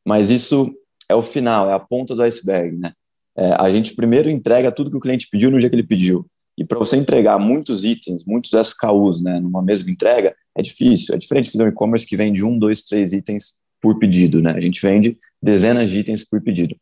[0.06, 0.74] mas isso
[1.08, 2.92] é o final, é a ponta do iceberg, né?
[3.36, 6.26] É, a gente primeiro entrega tudo que o cliente pediu no dia que ele pediu.
[6.58, 11.14] E para você entregar muitos itens, muitos SKUs, né, numa mesma entrega, é difícil.
[11.14, 14.52] É diferente de fazer um e-commerce que vende um, dois, três itens por pedido, né?
[14.52, 16.76] A gente vende dezenas de itens por pedido.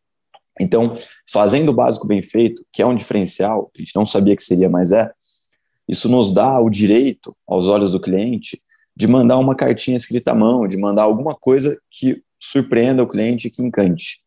[0.61, 0.95] Então,
[1.27, 4.69] fazendo o básico bem feito, que é um diferencial, a gente não sabia que seria,
[4.69, 5.11] mas é,
[5.87, 8.61] isso nos dá o direito, aos olhos do cliente,
[8.95, 13.49] de mandar uma cartinha escrita à mão, de mandar alguma coisa que surpreenda o cliente,
[13.49, 14.19] que encante.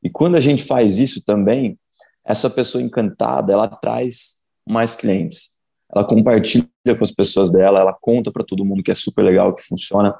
[0.00, 1.76] E quando a gente faz isso também,
[2.24, 5.54] essa pessoa encantada, ela traz mais clientes.
[5.92, 9.52] Ela compartilha com as pessoas dela, ela conta para todo mundo que é super legal,
[9.52, 10.14] que funciona,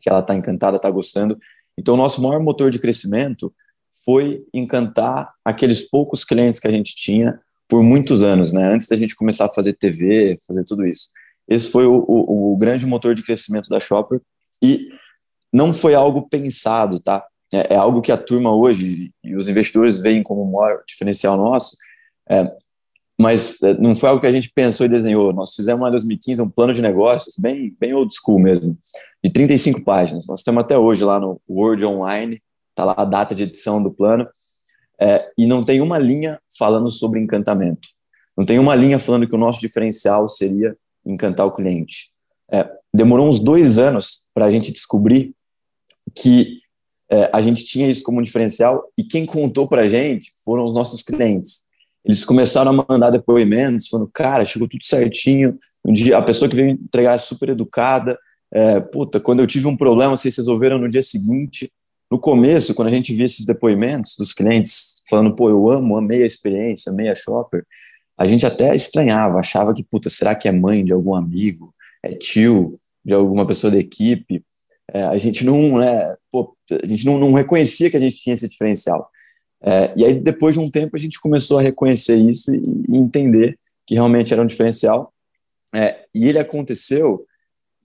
[0.00, 1.38] que ela está encantada, está gostando.
[1.76, 3.52] Então, o nosso maior motor de crescimento
[4.04, 7.38] foi encantar aqueles poucos clientes que a gente tinha
[7.68, 8.72] por muitos anos, né?
[8.72, 11.10] Antes da gente começar a fazer TV, fazer tudo isso.
[11.48, 14.20] Esse foi o, o, o grande motor de crescimento da Shopper
[14.62, 14.88] e
[15.52, 17.24] não foi algo pensado, tá?
[17.52, 21.36] É, é, algo que a turma hoje e os investidores veem como o maior diferencial
[21.36, 21.76] nosso.
[22.28, 22.50] É,
[23.20, 25.32] mas é, não foi algo que a gente pensou e desenhou.
[25.32, 28.76] Nós fizemos em 2015 um plano de negócios bem, bem old school mesmo,
[29.22, 30.26] de 35 páginas.
[30.26, 32.40] Nós estamos até hoje lá no Word Online,
[32.72, 34.28] está lá a data de edição do plano,
[35.00, 37.88] é, e não tem uma linha falando sobre encantamento.
[38.36, 42.10] Não tem uma linha falando que o nosso diferencial seria encantar o cliente.
[42.50, 45.34] É, demorou uns dois anos para a gente descobrir
[46.14, 46.60] que
[47.10, 50.66] é, a gente tinha isso como um diferencial e quem contou para a gente foram
[50.66, 51.64] os nossos clientes
[52.04, 56.56] eles começaram a mandar depoimentos, falando, cara, chegou tudo certinho, um dia, a pessoa que
[56.56, 58.18] veio entregar é super educada,
[58.52, 61.72] é, puta, quando eu tive um problema, vocês resolveram no dia seguinte.
[62.12, 66.22] No começo, quando a gente via esses depoimentos dos clientes falando, pô, eu amo, amei
[66.22, 67.64] a experiência, amei a Shopper,
[68.18, 72.12] a gente até estranhava, achava que, puta, será que é mãe de algum amigo, é
[72.12, 74.44] tio de alguma pessoa da equipe?
[74.92, 78.34] É, a gente não, né, pô, a gente não, não reconhecia que a gente tinha
[78.34, 79.08] esse diferencial.
[79.62, 82.94] É, e aí, depois de um tempo, a gente começou a reconhecer isso e, e
[82.94, 85.14] entender que realmente era um diferencial.
[85.74, 87.24] É, e ele aconteceu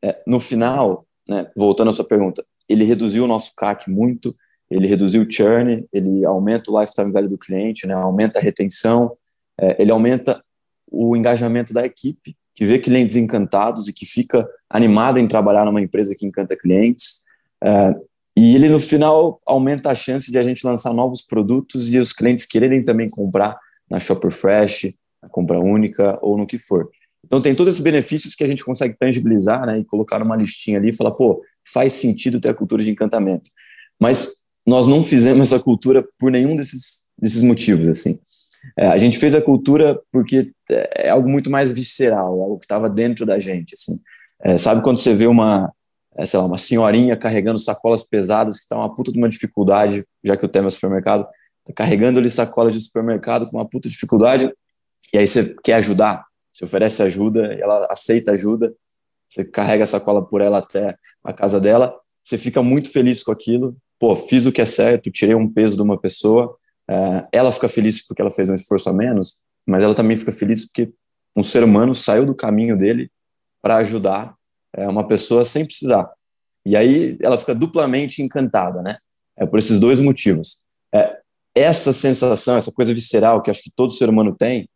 [0.03, 4.35] é, no final, né, voltando à sua pergunta, ele reduziu o nosso CAC muito,
[4.69, 9.15] ele reduziu o churn, ele aumenta o lifetime value do cliente, né, aumenta a retenção,
[9.59, 10.43] é, ele aumenta
[10.89, 15.81] o engajamento da equipe, que vê clientes encantados e que fica animada em trabalhar numa
[15.81, 17.23] empresa que encanta clientes.
[17.63, 17.95] É,
[18.35, 22.13] e ele, no final, aumenta a chance de a gente lançar novos produtos e os
[22.13, 23.57] clientes quererem também comprar
[23.89, 26.89] na Shopper Fresh, na compra única ou no que for.
[27.23, 30.77] Então, tem todos esses benefícios que a gente consegue tangibilizar né, e colocar numa listinha
[30.77, 33.49] ali e falar, pô, faz sentido ter a cultura de encantamento.
[33.99, 38.19] Mas nós não fizemos essa cultura por nenhum desses, desses motivos, assim.
[38.77, 42.59] É, a gente fez a cultura porque é, é algo muito mais visceral, é algo
[42.59, 43.99] que estava dentro da gente, assim.
[44.41, 45.71] É, sabe quando você vê uma,
[46.17, 50.05] é, sei lá, uma senhorinha carregando sacolas pesadas, que está uma puta de uma dificuldade,
[50.23, 51.25] já que o tema é supermercado,
[51.65, 54.51] tá carregando ali sacolas de supermercado com uma puta dificuldade,
[55.13, 58.73] e aí você quer ajudar, você oferece ajuda, ela aceita ajuda,
[59.27, 63.31] você carrega a sacola por ela até a casa dela, você fica muito feliz com
[63.31, 66.57] aquilo, pô, fiz o que é certo, tirei um peso de uma pessoa,
[66.89, 70.31] é, ela fica feliz porque ela fez um esforço a menos, mas ela também fica
[70.31, 70.91] feliz porque
[71.35, 73.11] um ser humano saiu do caminho dele
[73.61, 74.35] para ajudar
[74.73, 76.09] é, uma pessoa sem precisar.
[76.65, 78.97] E aí ela fica duplamente encantada, né?
[79.37, 80.59] É por esses dois motivos.
[80.93, 81.17] É,
[81.55, 84.69] essa sensação, essa coisa visceral que acho que todo ser humano tem,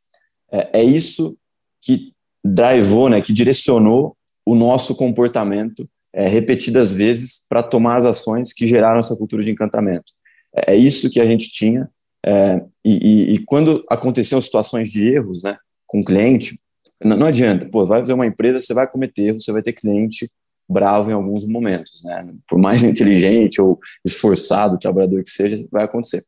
[0.52, 1.38] é, é isso
[1.82, 8.54] que drivou, né, que direcionou o nosso comportamento é, repetidas vezes para tomar as ações
[8.54, 10.14] que geraram essa cultura de encantamento.
[10.56, 11.90] É, é isso que a gente tinha.
[12.26, 16.60] É, e, e, e, quando aconteciam situações de erros né, com cliente,
[17.04, 19.74] não, não adianta, pô, vai fazer uma empresa, você vai cometer erro, você vai ter
[19.74, 20.30] cliente
[20.70, 22.34] bravo em alguns momentos, né?
[22.48, 26.24] Por mais inteligente ou esforçado trabalhador que seja, vai acontecer.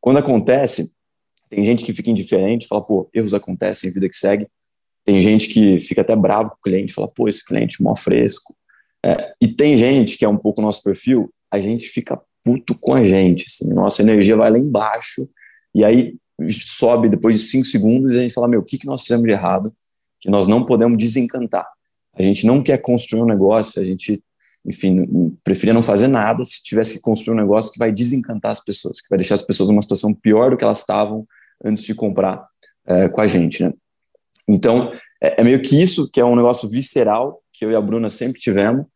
[0.00, 0.92] Quando acontece,
[1.48, 4.48] tem gente que fica indiferente, fala, pô, erros acontecem, vida que segue.
[5.04, 8.56] Tem gente que fica até bravo com o cliente, fala, pô, esse cliente mó fresco.
[9.04, 12.94] É, e tem gente que é um pouco nosso perfil, a gente fica puto com
[12.94, 15.28] a gente, assim, nossa energia vai lá embaixo,
[15.74, 16.16] e aí
[16.48, 19.24] sobe depois de cinco segundos e a gente fala, meu, o que, que nós fizemos
[19.26, 19.74] de errado
[20.20, 21.66] que nós não podemos desencantar?
[22.16, 24.22] A gente não quer construir um negócio, a gente,
[24.64, 28.64] enfim, preferia não fazer nada se tivesse que construir um negócio que vai desencantar as
[28.64, 31.26] pessoas, que vai deixar as pessoas numa situação pior do que elas estavam
[31.64, 32.46] antes de comprar
[32.86, 33.72] é, com a gente, né?
[34.48, 37.80] Então, é, é meio que isso que é um negócio visceral que eu e a
[37.80, 38.86] Bruna sempre tivemos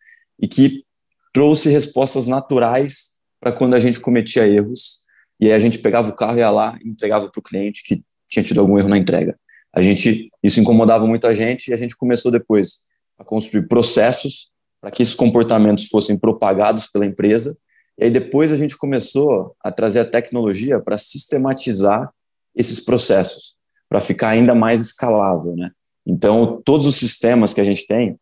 [0.40, 0.84] e que
[1.32, 5.06] trouxe respostas naturais para quando a gente cometia erros
[5.40, 7.82] e aí a gente pegava o carro e ia lá e entregava para o cliente
[7.84, 9.38] que tinha tido algum erro na entrega.
[9.72, 12.80] A gente isso incomodava muito a gente e a gente começou depois
[13.18, 17.56] a construir processos para que esses comportamentos fossem propagados pela empresa.
[17.96, 22.10] E aí depois a gente começou a trazer a tecnologia para sistematizar
[22.54, 23.54] esses processos,
[23.88, 25.70] para ficar ainda mais escalável, né?
[26.06, 28.18] Então, todos os sistemas que a gente tem,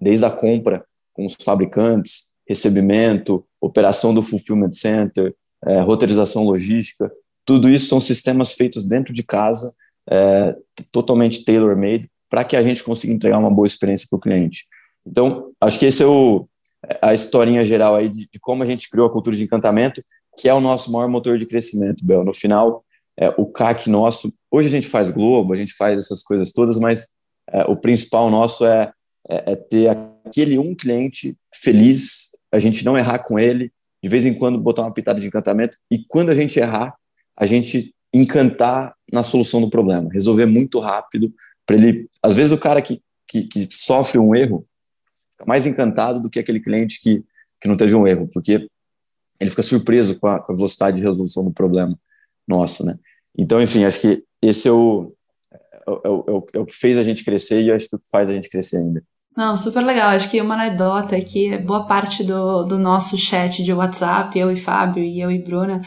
[0.00, 7.10] desde a compra com os fabricantes, recebimento, operação do fulfillment center, é, roteirização logística,
[7.44, 9.74] tudo isso são sistemas feitos dentro de casa,
[10.08, 10.54] é,
[10.92, 14.66] totalmente tailor-made, para que a gente consiga entregar uma boa experiência para o cliente.
[15.06, 16.48] Então, acho que esse é o,
[17.00, 20.02] a historinha geral aí de, de, como a gente criou a cultura de encantamento,
[20.36, 22.24] que é o nosso maior motor de crescimento, Bel.
[22.24, 22.84] No final,
[23.18, 26.78] é, o CAC nosso, hoje a gente faz Globo, a gente faz essas coisas todas,
[26.78, 27.08] mas
[27.50, 28.92] é, o principal nosso é,
[29.28, 34.26] é, é, ter aquele um cliente feliz, a gente não errar com ele, de vez
[34.26, 36.94] em quando botar uma pitada de encantamento, e quando a gente errar,
[37.36, 41.32] a gente encantar na solução do problema, resolver muito rápido,
[41.64, 42.08] para ele.
[42.22, 44.66] Às vezes o cara que, que, que, sofre um erro
[45.32, 47.24] fica mais encantado do que aquele cliente que,
[47.60, 48.68] que não teve um erro, porque
[49.40, 51.98] ele fica surpreso com a, com a velocidade de resolução do problema
[52.46, 52.96] nosso, né?
[53.36, 55.12] Então, enfim, acho que esse é o,
[55.52, 58.08] é, é, o, é o que fez a gente crescer e acho que o que
[58.10, 59.02] faz a gente crescer ainda.
[59.36, 60.10] Não, super legal.
[60.10, 64.50] Acho que uma anedota é que boa parte do, do nosso chat de WhatsApp, eu
[64.50, 65.82] e Fábio e eu e Bruna,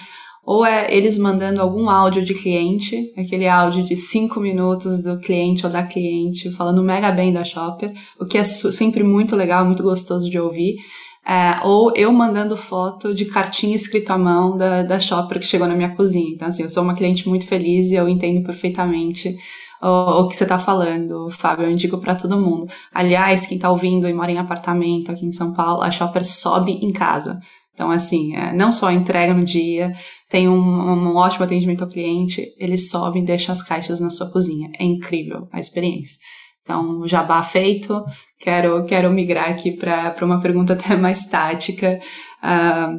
[0.45, 5.65] ou é eles mandando algum áudio de cliente, aquele áudio de cinco minutos do cliente
[5.65, 9.83] ou da cliente, falando mega bem da Shopper, o que é sempre muito legal, muito
[9.83, 10.77] gostoso de ouvir.
[11.25, 15.67] É, ou eu mandando foto de cartinha escrito à mão da, da Shopper que chegou
[15.67, 16.31] na minha cozinha.
[16.33, 19.37] Então, assim, eu sou uma cliente muito feliz e eu entendo perfeitamente
[19.81, 21.65] o, o que você está falando, Fábio.
[21.65, 22.67] Eu indico para todo mundo.
[22.91, 26.73] Aliás, quem está ouvindo e mora em apartamento aqui em São Paulo, a Shopper sobe
[26.73, 27.39] em casa.
[27.73, 29.93] Então, assim, é, não só entrega no dia,
[30.29, 34.29] tem um, um, ótimo atendimento ao cliente, eles sobem e deixam as caixas na sua
[34.29, 34.69] cozinha.
[34.77, 36.19] É incrível a experiência.
[36.61, 38.03] Então, jabá feito,
[38.39, 41.99] quero, quero migrar aqui para uma pergunta até mais tática.
[42.41, 42.97] Uh,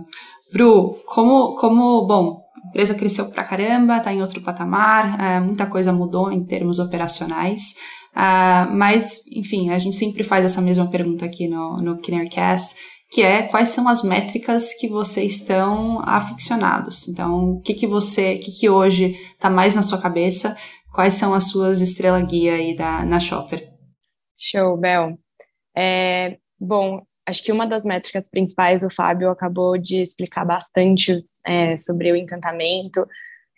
[0.52, 5.66] Bru, como, como, bom, a empresa cresceu pra caramba, está em outro patamar, uh, muita
[5.66, 7.74] coisa mudou em termos operacionais,
[8.14, 12.74] uh, mas, enfim, a gente sempre faz essa mesma pergunta aqui no, no Kinnercast,
[13.12, 17.08] que é quais são as métricas que vocês estão aficionados.
[17.08, 20.56] Então, o que, que você, o que, que hoje está mais na sua cabeça?
[20.92, 23.64] Quais são as suas estrelas guia aí da, na Shopper?
[24.36, 25.16] Show, Bel.
[25.76, 31.76] É, bom, acho que uma das métricas principais o Fábio acabou de explicar bastante é,
[31.76, 33.06] sobre o encantamento,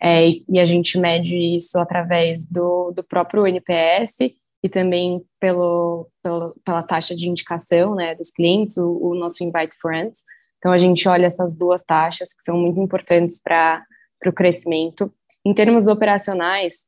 [0.01, 4.17] é, e a gente mede isso através do, do próprio NPS
[4.61, 9.73] e também pelo, pelo, pela taxa de indicação né, dos clientes, o, o, nosso Invite
[9.81, 10.21] Friends.
[10.57, 13.81] Então, a gente olha essas duas taxas que são muito importantes para
[14.25, 15.09] o crescimento.
[15.45, 16.83] Em termos operacionais,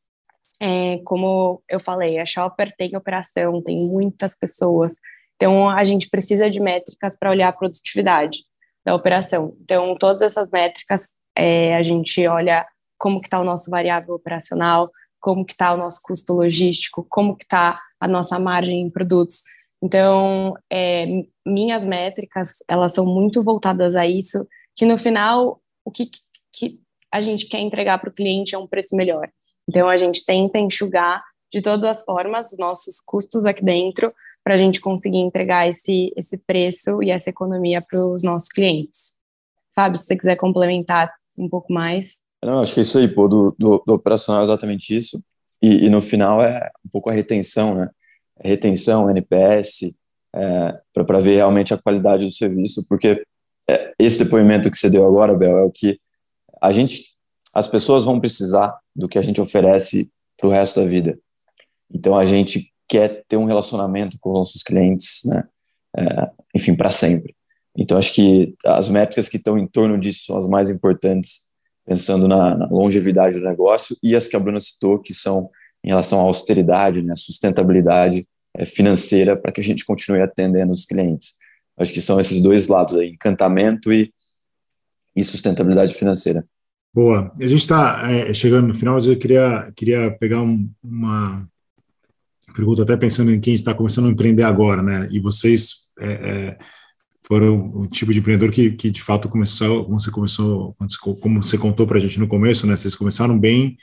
[0.60, 4.94] é, como eu falei, a Shopper tem operação, tem muitas pessoas,
[5.36, 8.40] então a gente precisa de métricas para olhar a produtividade
[8.86, 9.56] da operação.
[9.62, 12.66] Então, todas essas métricas, é, a gente olha
[12.98, 14.88] como que está o nosso variável operacional,
[15.20, 19.42] como que está o nosso custo logístico, como que está a nossa margem em produtos.
[19.82, 21.06] Então, é,
[21.46, 26.10] minhas métricas, elas são muito voltadas a isso, que no final, o que,
[26.54, 26.80] que
[27.12, 29.30] a gente quer entregar para o cliente é um preço melhor.
[29.68, 34.08] Então, a gente tenta enxugar de todas as formas os nossos custos aqui dentro
[34.46, 39.16] para a gente conseguir entregar esse, esse preço e essa economia para os nossos clientes.
[39.74, 42.22] Fábio, se você quiser complementar um pouco mais.
[42.44, 45.20] Não, acho que é isso aí, pô, do, do, do operacional é exatamente isso.
[45.60, 47.90] E, e, no final é um pouco a retenção, né?
[48.38, 49.96] É retenção, NPS,
[50.36, 53.26] é, para ver realmente a qualidade do serviço, porque
[53.68, 56.00] é, esse depoimento que você deu agora, Bel, é o que
[56.62, 57.16] a gente,
[57.52, 61.18] as pessoas vão precisar do que a gente oferece para o resto da vida.
[61.90, 65.44] Então a gente quer ter um relacionamento com os nossos clientes, né?
[65.98, 67.36] É, enfim, para sempre.
[67.78, 71.50] Então, acho que as métricas que estão em torno disso são as mais importantes,
[71.86, 75.50] pensando na, na longevidade do negócio, e as que a Bruna citou, que são
[75.84, 80.86] em relação à austeridade, né, sustentabilidade é, financeira, para que a gente continue atendendo os
[80.86, 81.38] clientes.
[81.78, 84.14] Acho que são esses dois lados aí, encantamento e,
[85.16, 86.46] e sustentabilidade financeira.
[86.94, 87.32] Boa.
[87.40, 91.46] A gente está é, chegando no final, mas eu queria, queria pegar um, uma
[92.54, 95.08] pergunta até pensando em quem está começando a empreender agora, né?
[95.12, 96.58] E vocês é, é,
[97.26, 100.76] foram o tipo de empreendedor que, que de fato começou, como você começou,
[101.22, 102.76] como você contou para a gente no começo, né?
[102.76, 103.78] Vocês começaram bem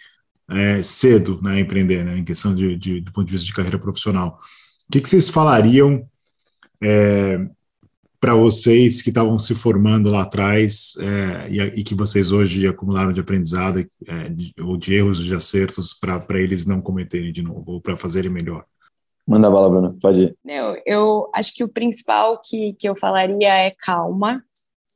[0.50, 2.18] é, cedo, né, a empreender, né?
[2.18, 4.38] Em questão de, de, do ponto de vista de carreira profissional.
[4.88, 6.06] O que, que vocês falariam
[6.82, 7.46] é,
[8.22, 13.12] para vocês que estavam se formando lá atrás é, e, e, que vocês hoje acumularam
[13.12, 17.42] de aprendizado é, de, ou de erros ou de acertos para eles não cometerem de
[17.42, 18.64] novo ou para fazerem melhor?
[19.26, 20.36] Manda bala, Bruna, pode ir.
[20.44, 24.40] Não, eu acho que o principal que, que eu falaria é calma,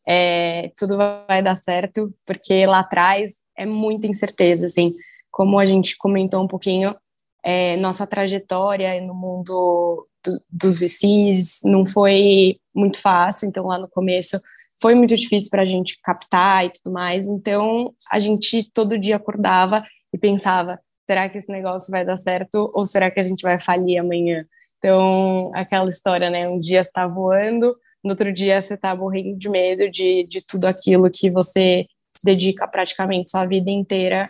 [0.06, 4.94] é, tudo vai dar certo, porque lá atrás é muita incerteza, assim,
[5.32, 6.94] como a gente comentou um pouquinho,
[7.42, 13.88] é, nossa trajetória no mundo do, dos VCs não foi muito fácil, então lá no
[13.88, 14.40] começo
[14.80, 19.16] foi muito difícil para a gente captar e tudo mais, então a gente todo dia
[19.16, 23.42] acordava e pensava, será que esse negócio vai dar certo ou será que a gente
[23.42, 24.44] vai falir amanhã?
[24.78, 27.74] Então, aquela história, né, um dia está voando,
[28.04, 31.86] no outro dia você está morrendo de medo de, de tudo aquilo que você
[32.24, 34.26] dedica praticamente sua vida inteira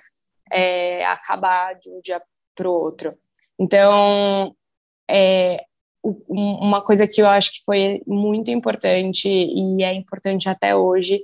[0.51, 2.23] é, acabar de um dia
[2.55, 3.15] para o outro.
[3.59, 4.55] Então,
[5.09, 5.65] é,
[6.29, 11.21] uma coisa que eu acho que foi muito importante e é importante até hoje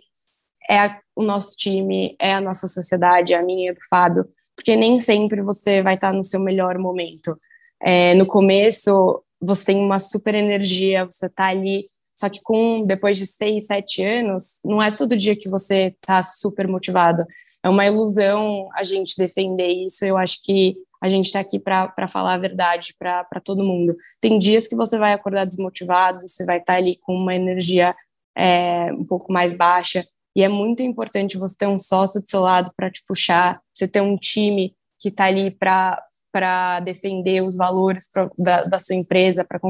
[0.68, 4.24] é a, o nosso time, é a nossa sociedade, a minha e do Fábio,
[4.54, 7.34] porque nem sempre você vai estar no seu melhor momento.
[7.80, 13.18] É, no começo, você tem uma super energia, você está ali, só que com depois
[13.18, 17.24] de seis, sete anos, não é todo dia que você está super motivado.
[17.62, 20.04] É uma ilusão a gente defender isso.
[20.04, 23.96] Eu acho que a gente está aqui para falar a verdade para todo mundo.
[24.20, 27.92] Tem dias que você vai acordar desmotivado, você vai estar tá ali com uma energia
[28.36, 32.40] é, um pouco mais baixa, e é muito importante você ter um sócio do seu
[32.40, 38.09] lado para te puxar, você ter um time que está ali para defender os valores
[38.11, 39.61] pra, da, da, sua empresa, para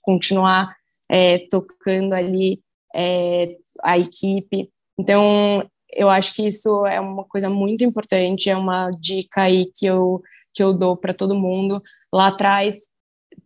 [0.00, 0.74] continuar
[1.10, 2.62] é, tocando ali
[2.94, 4.70] é, a equipe.
[4.98, 5.62] Então,
[5.92, 10.22] eu acho que isso é uma coisa muito importante, é uma dica aí que eu
[10.54, 11.82] que eu dou para todo mundo.
[12.12, 12.88] Lá atrás,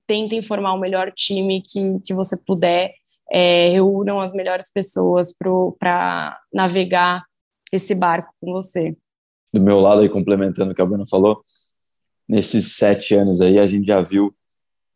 [0.06, 2.92] tentem formar o melhor time que, que você puder,
[3.30, 5.34] é, reúnam as melhores pessoas
[5.78, 7.24] para navegar
[7.72, 8.96] esse barco com você.
[9.52, 11.42] Do meu lado, aí, complementando o que a Bruna falou,
[12.28, 14.34] nesses sete anos aí, a gente já viu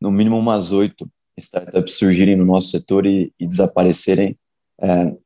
[0.01, 4.39] no mínimo umas oito startups surgirem no nosso setor e, e desaparecerem
[4.81, 5.17] é,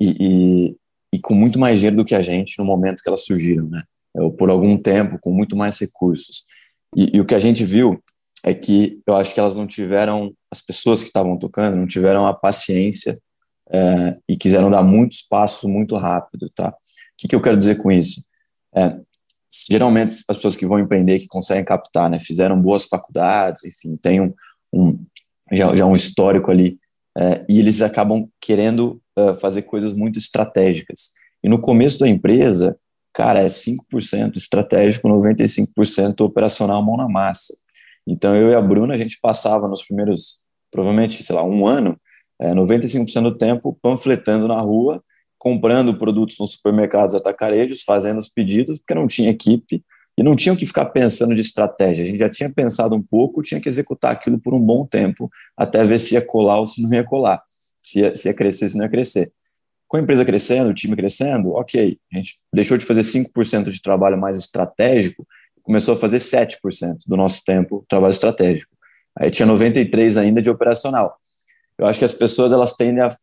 [0.00, 0.76] e, e,
[1.14, 3.82] e, com muito mais dinheiro do que a gente no momento que elas surgiram, né?
[4.14, 6.44] Ou por algum tempo, com muito mais recursos.
[6.96, 8.02] E, e, o que a gente viu
[8.44, 12.26] é que eu acho que elas não tiveram, as pessoas que estavam tocando, não tiveram
[12.26, 13.18] a paciência
[13.70, 16.70] é, e quiseram dar muitos passos muito rápido, tá?
[16.70, 16.74] O
[17.16, 18.24] que, que eu quero dizer com isso?
[18.74, 18.96] É,
[19.70, 24.20] geralmente as pessoas que vão empreender, que conseguem captar, né, fizeram boas faculdades, enfim, tem
[24.20, 24.32] um,
[24.72, 25.04] um
[25.52, 26.78] já, já um histórico ali,
[27.18, 31.12] é, e eles acabam querendo uh, fazer coisas muito estratégicas.
[31.42, 32.78] E no começo da empresa,
[33.12, 37.54] cara, é 5% estratégico, 95% operacional mão na massa.
[38.06, 40.40] Então, eu e a Bruna, a gente passava nos primeiros,
[40.70, 41.98] provavelmente, sei lá, um ano,
[42.40, 45.02] é, 95% do tempo panfletando na rua,
[45.38, 49.82] comprando produtos nos supermercados atacarejos, fazendo os pedidos, porque não tinha equipe
[50.16, 52.04] e não tinham que ficar pensando de estratégia.
[52.04, 55.30] A gente já tinha pensado um pouco, tinha que executar aquilo por um bom tempo,
[55.56, 57.42] até ver se ia colar ou se não ia colar,
[57.80, 59.32] se ia, se ia crescer, se não ia crescer.
[59.90, 63.82] Com a empresa crescendo, o time crescendo, ok, a gente deixou de fazer 5% de
[63.82, 65.26] trabalho mais estratégico,
[65.64, 66.58] começou a fazer 7%
[67.08, 68.70] do nosso tempo trabalho estratégico.
[69.18, 71.18] Aí tinha 93 ainda de operacional.
[71.76, 73.16] Eu acho que as pessoas elas tendem a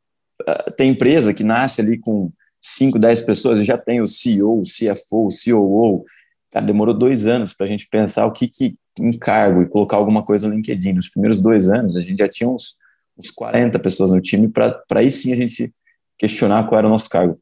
[0.76, 4.64] tem empresa que nasce ali com 5, 10 pessoas e já tem o CEO, o
[4.64, 6.06] CFO, o COO.
[6.52, 10.22] Cara, demorou dois anos para a gente pensar o que, que encargo e colocar alguma
[10.22, 10.94] coisa no LinkedIn.
[10.94, 12.76] Nos primeiros dois anos, a gente já tinha uns,
[13.18, 15.74] uns 40 pessoas no time para aí sim a gente
[16.18, 17.40] questionar qual era o nosso cargo.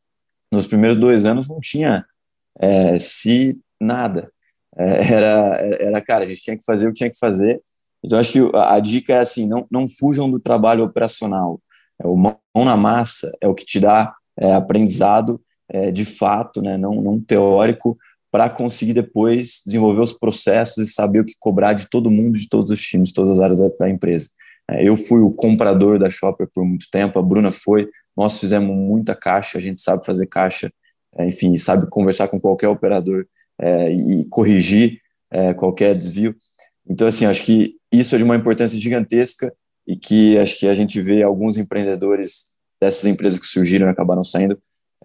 [0.51, 2.05] Nos primeiros dois anos não tinha
[2.59, 4.31] é, se nada.
[4.77, 5.29] É, era,
[5.79, 7.61] era, cara, a gente tinha que fazer o que tinha que fazer.
[8.03, 11.59] Então, acho que a, a dica é assim: não, não fujam do trabalho operacional.
[12.01, 16.61] É, o mão na massa é o que te dá é, aprendizado é, de fato,
[16.61, 17.97] né, não, não teórico,
[18.31, 22.49] para conseguir depois desenvolver os processos e saber o que cobrar de todo mundo, de
[22.49, 24.29] todos os times, de todas as áreas da, da empresa.
[24.69, 28.75] É, eu fui o comprador da Shopper por muito tempo, a Bruna foi, nós fizemos
[28.75, 30.71] muita caixa, a gente sabe fazer caixa,
[31.17, 33.25] é, enfim, sabe conversar com qualquer operador
[33.59, 34.99] é, e corrigir
[35.31, 36.35] é, qualquer desvio.
[36.87, 39.53] Então, assim, acho que isso é de uma importância gigantesca
[39.87, 44.23] e que acho que a gente vê alguns empreendedores dessas empresas que surgiram e acabaram
[44.23, 44.57] saindo,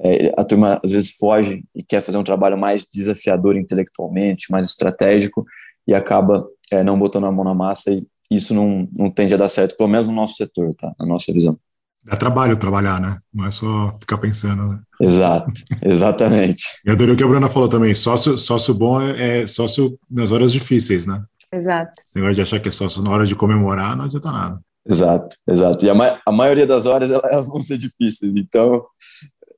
[0.03, 4.67] é, a turma às vezes foge e quer fazer um trabalho mais desafiador intelectualmente, mais
[4.67, 5.45] estratégico
[5.87, 9.37] e acaba é, não botando a mão na massa e isso não, não tende a
[9.37, 10.93] dar certo, pelo menos no nosso setor, tá?
[10.99, 11.59] Na nossa visão.
[12.05, 13.19] Dá trabalho trabalhar, né?
[13.33, 14.81] Não é só ficar pensando, né?
[15.01, 15.53] Exato,
[15.83, 16.63] exatamente.
[16.85, 20.33] e adorei o que a Bruna falou também, sócio, sócio bom é, é sócio nas
[20.33, 21.23] horas difíceis, né?
[21.53, 21.93] Exato.
[21.99, 24.61] Esse negócio de achar que é sócio na hora de comemorar não adianta nada.
[24.89, 25.85] Exato, exato.
[25.85, 28.83] E a, ma a maioria das horas elas vão ser difíceis, então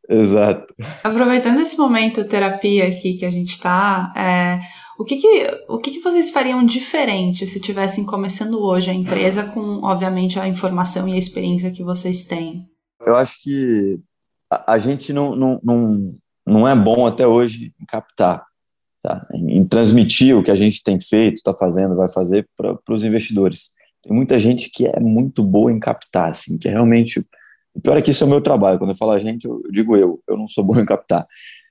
[0.09, 0.75] Exato.
[1.03, 4.59] Aproveitando esse momento terapia aqui que a gente está, é,
[5.03, 9.43] o, que, que, o que, que vocês fariam diferente se tivessem começando hoje a empresa
[9.43, 12.69] com, obviamente, a informação e a experiência que vocês têm?
[13.05, 13.99] Eu acho que
[14.49, 16.15] a, a gente não, não, não,
[16.47, 18.45] não é bom até hoje em captar,
[19.03, 19.27] tá?
[19.35, 23.03] em, em transmitir o que a gente tem feito, está fazendo, vai fazer para os
[23.03, 23.73] investidores.
[24.03, 27.27] Tem muita gente que é muito boa em captar, assim, que é realmente
[27.75, 28.79] o pior é que isso é o meu trabalho.
[28.79, 30.23] Quando eu falo a gente, eu digo eu.
[30.29, 31.27] Eu não sou bom em captar.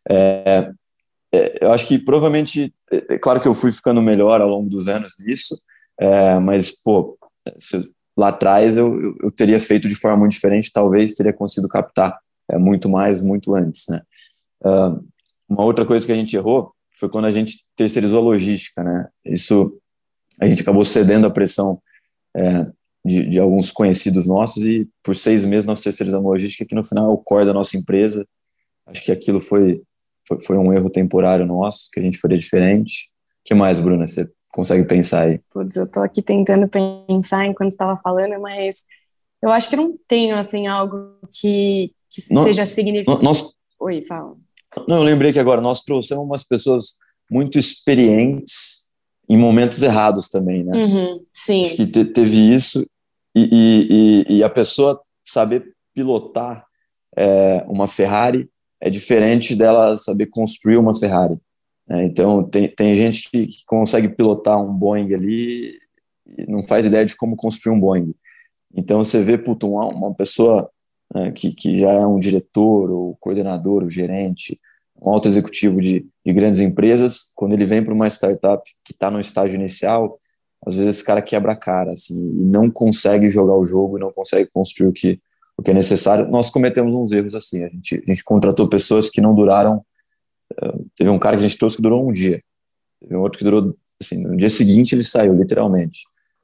[0.09, 0.71] É,
[1.33, 4.69] é, eu acho que provavelmente, é, é, claro que eu fui ficando melhor ao longo
[4.69, 5.59] dos anos nisso,
[5.99, 7.17] é, mas, pô,
[7.59, 11.69] se, lá atrás eu, eu, eu, teria feito de forma muito diferente, talvez teria conseguido
[11.69, 12.19] captar
[12.49, 14.01] é, muito mais, muito antes, né?
[14.63, 15.03] Uh,
[15.49, 19.07] uma outra coisa que a gente errou foi quando a gente terceirizou a logística, né?
[19.25, 19.77] Isso,
[20.39, 21.81] a gente acabou cedendo a pressão
[22.35, 22.67] é,
[23.03, 27.09] de, de, alguns conhecidos nossos e por seis meses nós terceirizamos logística que no final
[27.09, 28.25] é o core da nossa empresa.
[28.85, 29.81] Acho que aquilo foi,
[30.31, 33.09] foi, foi um erro temporário nosso, que a gente faria diferente.
[33.43, 35.39] Que mais, Bruna, você consegue pensar aí?
[35.51, 38.83] Putz, eu tô aqui tentando pensar enquanto estava falando, mas
[39.41, 43.23] eu acho que não tenho, assim, algo que, que não, seja significativo.
[43.23, 44.35] Nós, Oi, fala.
[44.87, 46.95] Não, eu lembrei que agora nós trouxemos umas pessoas
[47.29, 48.91] muito experientes
[49.27, 50.77] em momentos errados também, né?
[50.77, 51.61] Uhum, sim.
[51.61, 52.85] Acho que te, teve isso
[53.35, 56.65] e, e, e, a pessoa saber pilotar
[57.15, 58.49] é, uma Ferrari
[58.81, 61.37] é diferente dela saber construir uma Ferrari.
[61.87, 62.03] Né?
[62.05, 65.77] Então, tem, tem gente que, consegue pilotar um Boeing ali
[66.25, 68.13] e não faz ideia de como construir um Boeing.
[68.73, 70.69] Então, você vê, puto, uma, uma pessoa
[71.13, 74.59] né, que, que já é um diretor, ou coordenador, ou gerente,
[74.99, 79.11] um alto executivo de, de grandes empresas, quando ele vem para uma startup que está
[79.11, 80.19] no estágio inicial,
[80.65, 84.11] às vezes esse cara quebra a cara, assim, e não consegue jogar o jogo, não
[84.11, 85.19] consegue construir o que,
[85.61, 86.27] o que é necessário.
[86.27, 89.85] Nós cometemos uns erros assim, a gente, a gente contratou pessoas que não duraram,
[90.53, 92.43] uh, teve um cara que a gente trouxe que durou um dia,
[92.99, 96.01] teve um outro que durou, assim, no dia seguinte ele saiu, literalmente.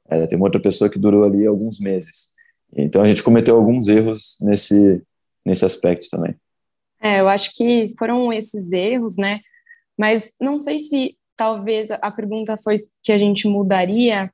[0.08, 2.30] É, tem uma outra pessoa que durou ali alguns meses.
[2.74, 5.02] Então a gente cometeu alguns erros nesse,
[5.44, 6.34] nesse aspecto também.
[7.00, 9.40] É, eu acho que foram esses erros, né?
[9.98, 14.32] Mas não sei se talvez a pergunta foi que a gente mudaria.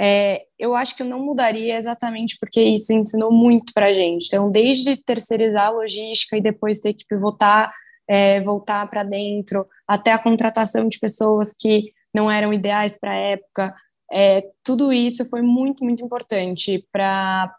[0.00, 4.26] É, eu acho que eu não mudaria exatamente porque isso ensinou muito para a gente.
[4.26, 7.72] Então, desde terceirizar a logística e depois ter que pivotar,
[8.08, 13.16] é, voltar para dentro, até a contratação de pessoas que não eram ideais para a
[13.16, 13.74] época,
[14.10, 17.50] é, tudo isso foi muito, muito importante para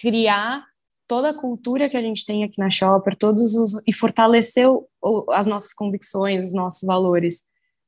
[0.00, 0.64] criar
[1.06, 4.88] toda a cultura que a gente tem aqui na Shopper, todos os e fortaleceu
[5.30, 7.44] as nossas convicções, os nossos valores.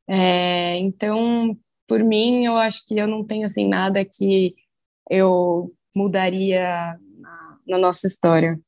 [0.08, 4.54] É, então, por mim, eu acho que eu não tenho assim nada que
[5.10, 8.58] eu mudaria na, na nossa história.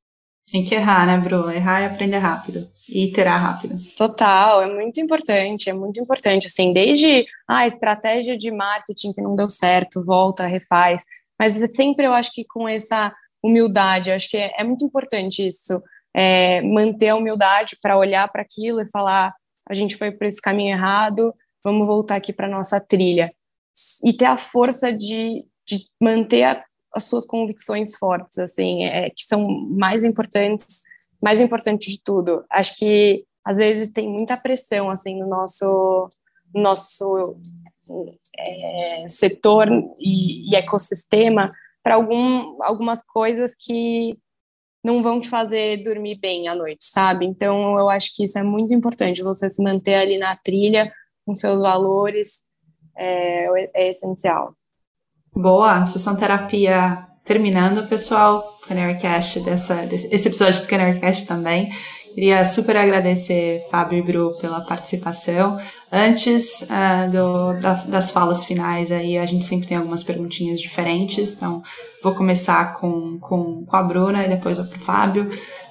[0.51, 1.51] Tem que errar, né, Bru?
[1.51, 2.71] Errar e aprender rápido.
[2.89, 3.77] E iterar rápido.
[3.97, 6.47] Total, é muito importante, é muito importante.
[6.47, 11.05] Assim, desde a ah, estratégia de marketing que não deu certo, volta, refaz.
[11.39, 13.13] Mas sempre eu acho que com essa
[13.43, 14.11] humildade.
[14.11, 15.81] Acho que é, é muito importante isso,
[16.15, 19.33] é, manter a humildade para olhar para aquilo e falar:
[19.69, 21.33] a gente foi por esse caminho errado,
[21.67, 23.35] vamos voltar aqui para nossa trilha.
[24.05, 26.65] E ter a força de, de manter a,
[26.95, 30.83] as suas convicções fortes, assim, é, que são mais importantes,
[31.21, 32.45] mais importante de tudo.
[32.49, 36.09] Acho que às vezes tem muita pressão assim no nosso
[36.55, 37.37] nosso
[38.39, 41.53] é, setor e, e ecossistema
[41.83, 44.17] para algum, algumas coisas que
[44.83, 47.27] não vão te fazer dormir bem à noite, sabe?
[47.27, 50.93] Então, eu acho que isso é muito importante, você se manter ali na trilha
[51.27, 52.45] com seus valores,
[52.97, 54.53] é, é essencial.
[55.35, 58.55] Boa, sessão terapia terminando, pessoal.
[58.67, 61.71] Canarycast, dessa, desse, esse episódio do Canarycast também.
[62.15, 65.61] Queria super agradecer Fábio e Bru pela participação.
[65.93, 71.35] Antes uh, do, da, das falas finais, aí a gente sempre tem algumas perguntinhas diferentes,
[71.35, 71.63] então
[72.03, 75.29] vou começar com, com, com a Bruna e depois vou para o Fábio.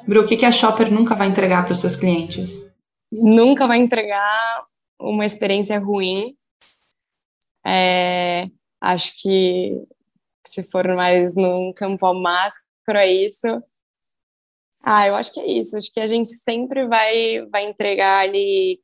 [0.08, 2.72] Bru, o que, que a Shopper nunca vai entregar para os seus clientes?
[3.12, 4.62] Nunca vai entregar
[5.00, 6.36] uma experiência ruim.
[7.66, 8.48] É,
[8.82, 9.82] acho que
[10.50, 12.56] se for mais num campo macro,
[12.88, 13.48] é isso.
[14.86, 15.78] Ah, eu acho que é isso.
[15.78, 18.80] Acho que a gente sempre vai, vai entregar ali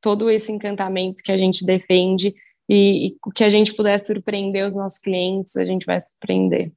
[0.00, 2.34] todo esse encantamento que a gente defende
[2.68, 6.70] e, e o que a gente puder surpreender os nossos clientes, a gente vai surpreender.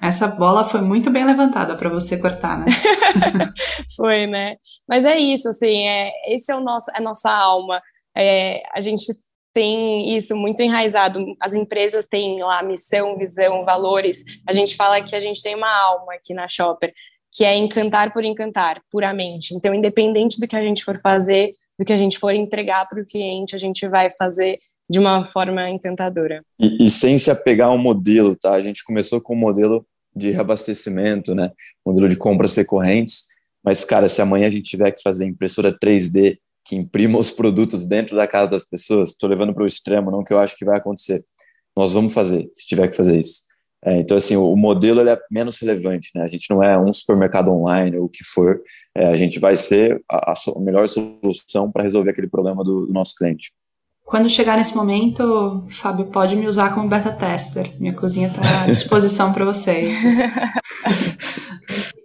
[0.00, 2.66] Essa bola foi muito bem levantada para você cortar, né?
[3.96, 4.56] foi, né?
[4.86, 7.82] Mas é isso, assim, é, esse é o nosso, a nossa alma.
[8.16, 9.04] É, a gente
[9.56, 11.24] tem isso muito enraizado.
[11.40, 14.22] As empresas têm lá missão, visão, valores.
[14.46, 16.92] A gente fala que a gente tem uma alma aqui na Shopper,
[17.32, 19.54] que é encantar por encantar, puramente.
[19.54, 23.00] Então, independente do que a gente for fazer, do que a gente for entregar para
[23.00, 24.56] o cliente, a gente vai fazer
[24.88, 26.40] de uma forma encantadora.
[26.60, 28.52] E, e, sem se apegar ao modelo, tá?
[28.52, 31.50] A gente começou com o modelo de reabastecimento, né?
[31.84, 33.24] Modelo de compras recorrentes.
[33.64, 37.86] Mas, cara, se amanhã a gente tiver que fazer impressora 3D que imprima os produtos
[37.86, 40.64] dentro da casa das pessoas, estou levando para o extremo, não que eu acho que
[40.64, 41.24] vai acontecer.
[41.76, 43.42] Nós vamos fazer, se tiver que fazer isso.
[43.84, 46.24] É, então, assim, o, modelo ele é menos relevante, né?
[46.24, 48.60] A gente não é um supermercado online ou o que for,
[48.96, 52.92] é, a gente vai ser a, a melhor solução para resolver aquele problema do, do
[52.92, 53.52] nosso cliente.
[54.04, 57.74] Quando chegar nesse momento, Fábio, pode me usar como beta tester.
[57.78, 59.90] Minha cozinha está à disposição para vocês.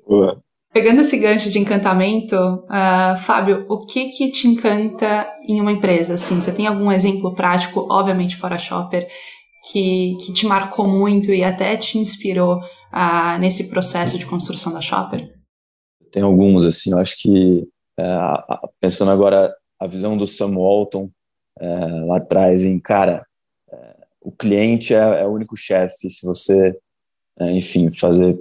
[0.08, 0.42] Boa.
[0.74, 6.14] Pegando esse gancho de encantamento, uh, Fábio, o que que te encanta em uma empresa?
[6.14, 9.06] Assim, você tem algum exemplo prático, obviamente fora shopper,
[9.70, 14.80] que, que te marcou muito e até te inspirou uh, nesse processo de construção da
[14.80, 15.30] shopper?
[16.10, 17.68] Tem alguns, assim, eu acho que
[18.00, 21.10] uh, pensando agora a visão do Sam Walton
[21.60, 23.26] uh, lá atrás, em cara,
[24.22, 26.08] o cliente é, é o único chefe.
[26.10, 26.78] Se você,
[27.40, 28.38] enfim, fazer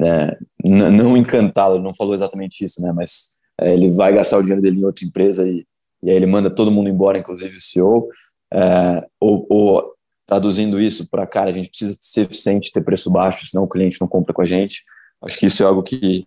[0.00, 4.62] né, não encantá-lo, não falou exatamente isso, né, mas é, ele vai gastar o dinheiro
[4.62, 5.66] dele em outra empresa e,
[6.02, 8.08] e aí ele manda todo mundo embora, inclusive o CEO,
[8.52, 9.94] é, ou, ou,
[10.26, 14.00] traduzindo isso para, cara, a gente precisa ser eficiente, ter preço baixo, senão o cliente
[14.00, 14.82] não compra com a gente.
[15.22, 16.26] Acho que isso é algo que,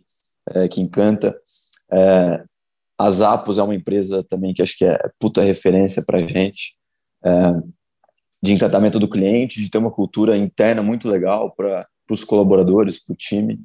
[0.51, 1.35] é, que encanta.
[1.91, 2.43] É,
[2.97, 6.75] a Zappos é uma empresa também que acho que é puta referência para a gente,
[7.23, 7.31] é,
[8.41, 13.03] de encantamento do cliente, de ter uma cultura interna muito legal para para os colaboradores,
[13.03, 13.59] para o time.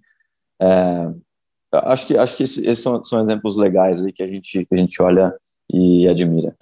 [0.60, 1.08] É,
[1.72, 4.76] acho que acho que esses são, são exemplos legais aí que a gente que a
[4.76, 5.32] gente olha
[5.72, 6.54] e admira.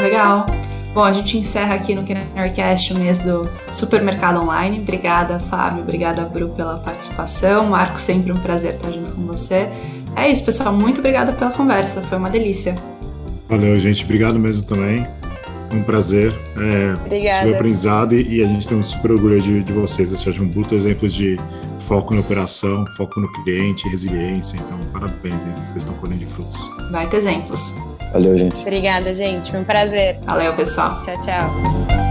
[0.00, 0.46] Legal.
[0.92, 4.78] Bom, a gente encerra aqui no Canarycast o mês do supermercado online.
[4.80, 5.82] Obrigada, Fábio.
[5.82, 7.68] Obrigada, Bru, pela participação.
[7.68, 9.70] Marco, sempre um prazer estar junto com você.
[10.14, 10.74] É isso, pessoal.
[10.74, 12.02] Muito obrigada pela conversa.
[12.02, 12.74] Foi uma delícia.
[13.48, 14.04] Valeu, gente.
[14.04, 15.06] Obrigado mesmo também
[15.76, 16.32] um prazer.
[16.56, 17.40] É, Obrigada.
[17.40, 20.10] Super aprendizado e, e, a gente tem um super orgulho de, de vocês.
[20.10, 21.38] Vocês são um bruto exemplo de
[21.78, 24.56] foco na operação, foco no cliente, resiliência.
[24.56, 25.52] Então, parabéns, hein?
[25.56, 26.58] vocês estão colhendo de frutos.
[26.90, 27.74] Vai ter exemplos.
[28.12, 28.60] Valeu, gente.
[28.60, 29.50] Obrigada, gente.
[29.50, 30.18] Foi um prazer.
[30.24, 31.00] Valeu, pessoal.
[31.02, 32.01] Tchau, tchau.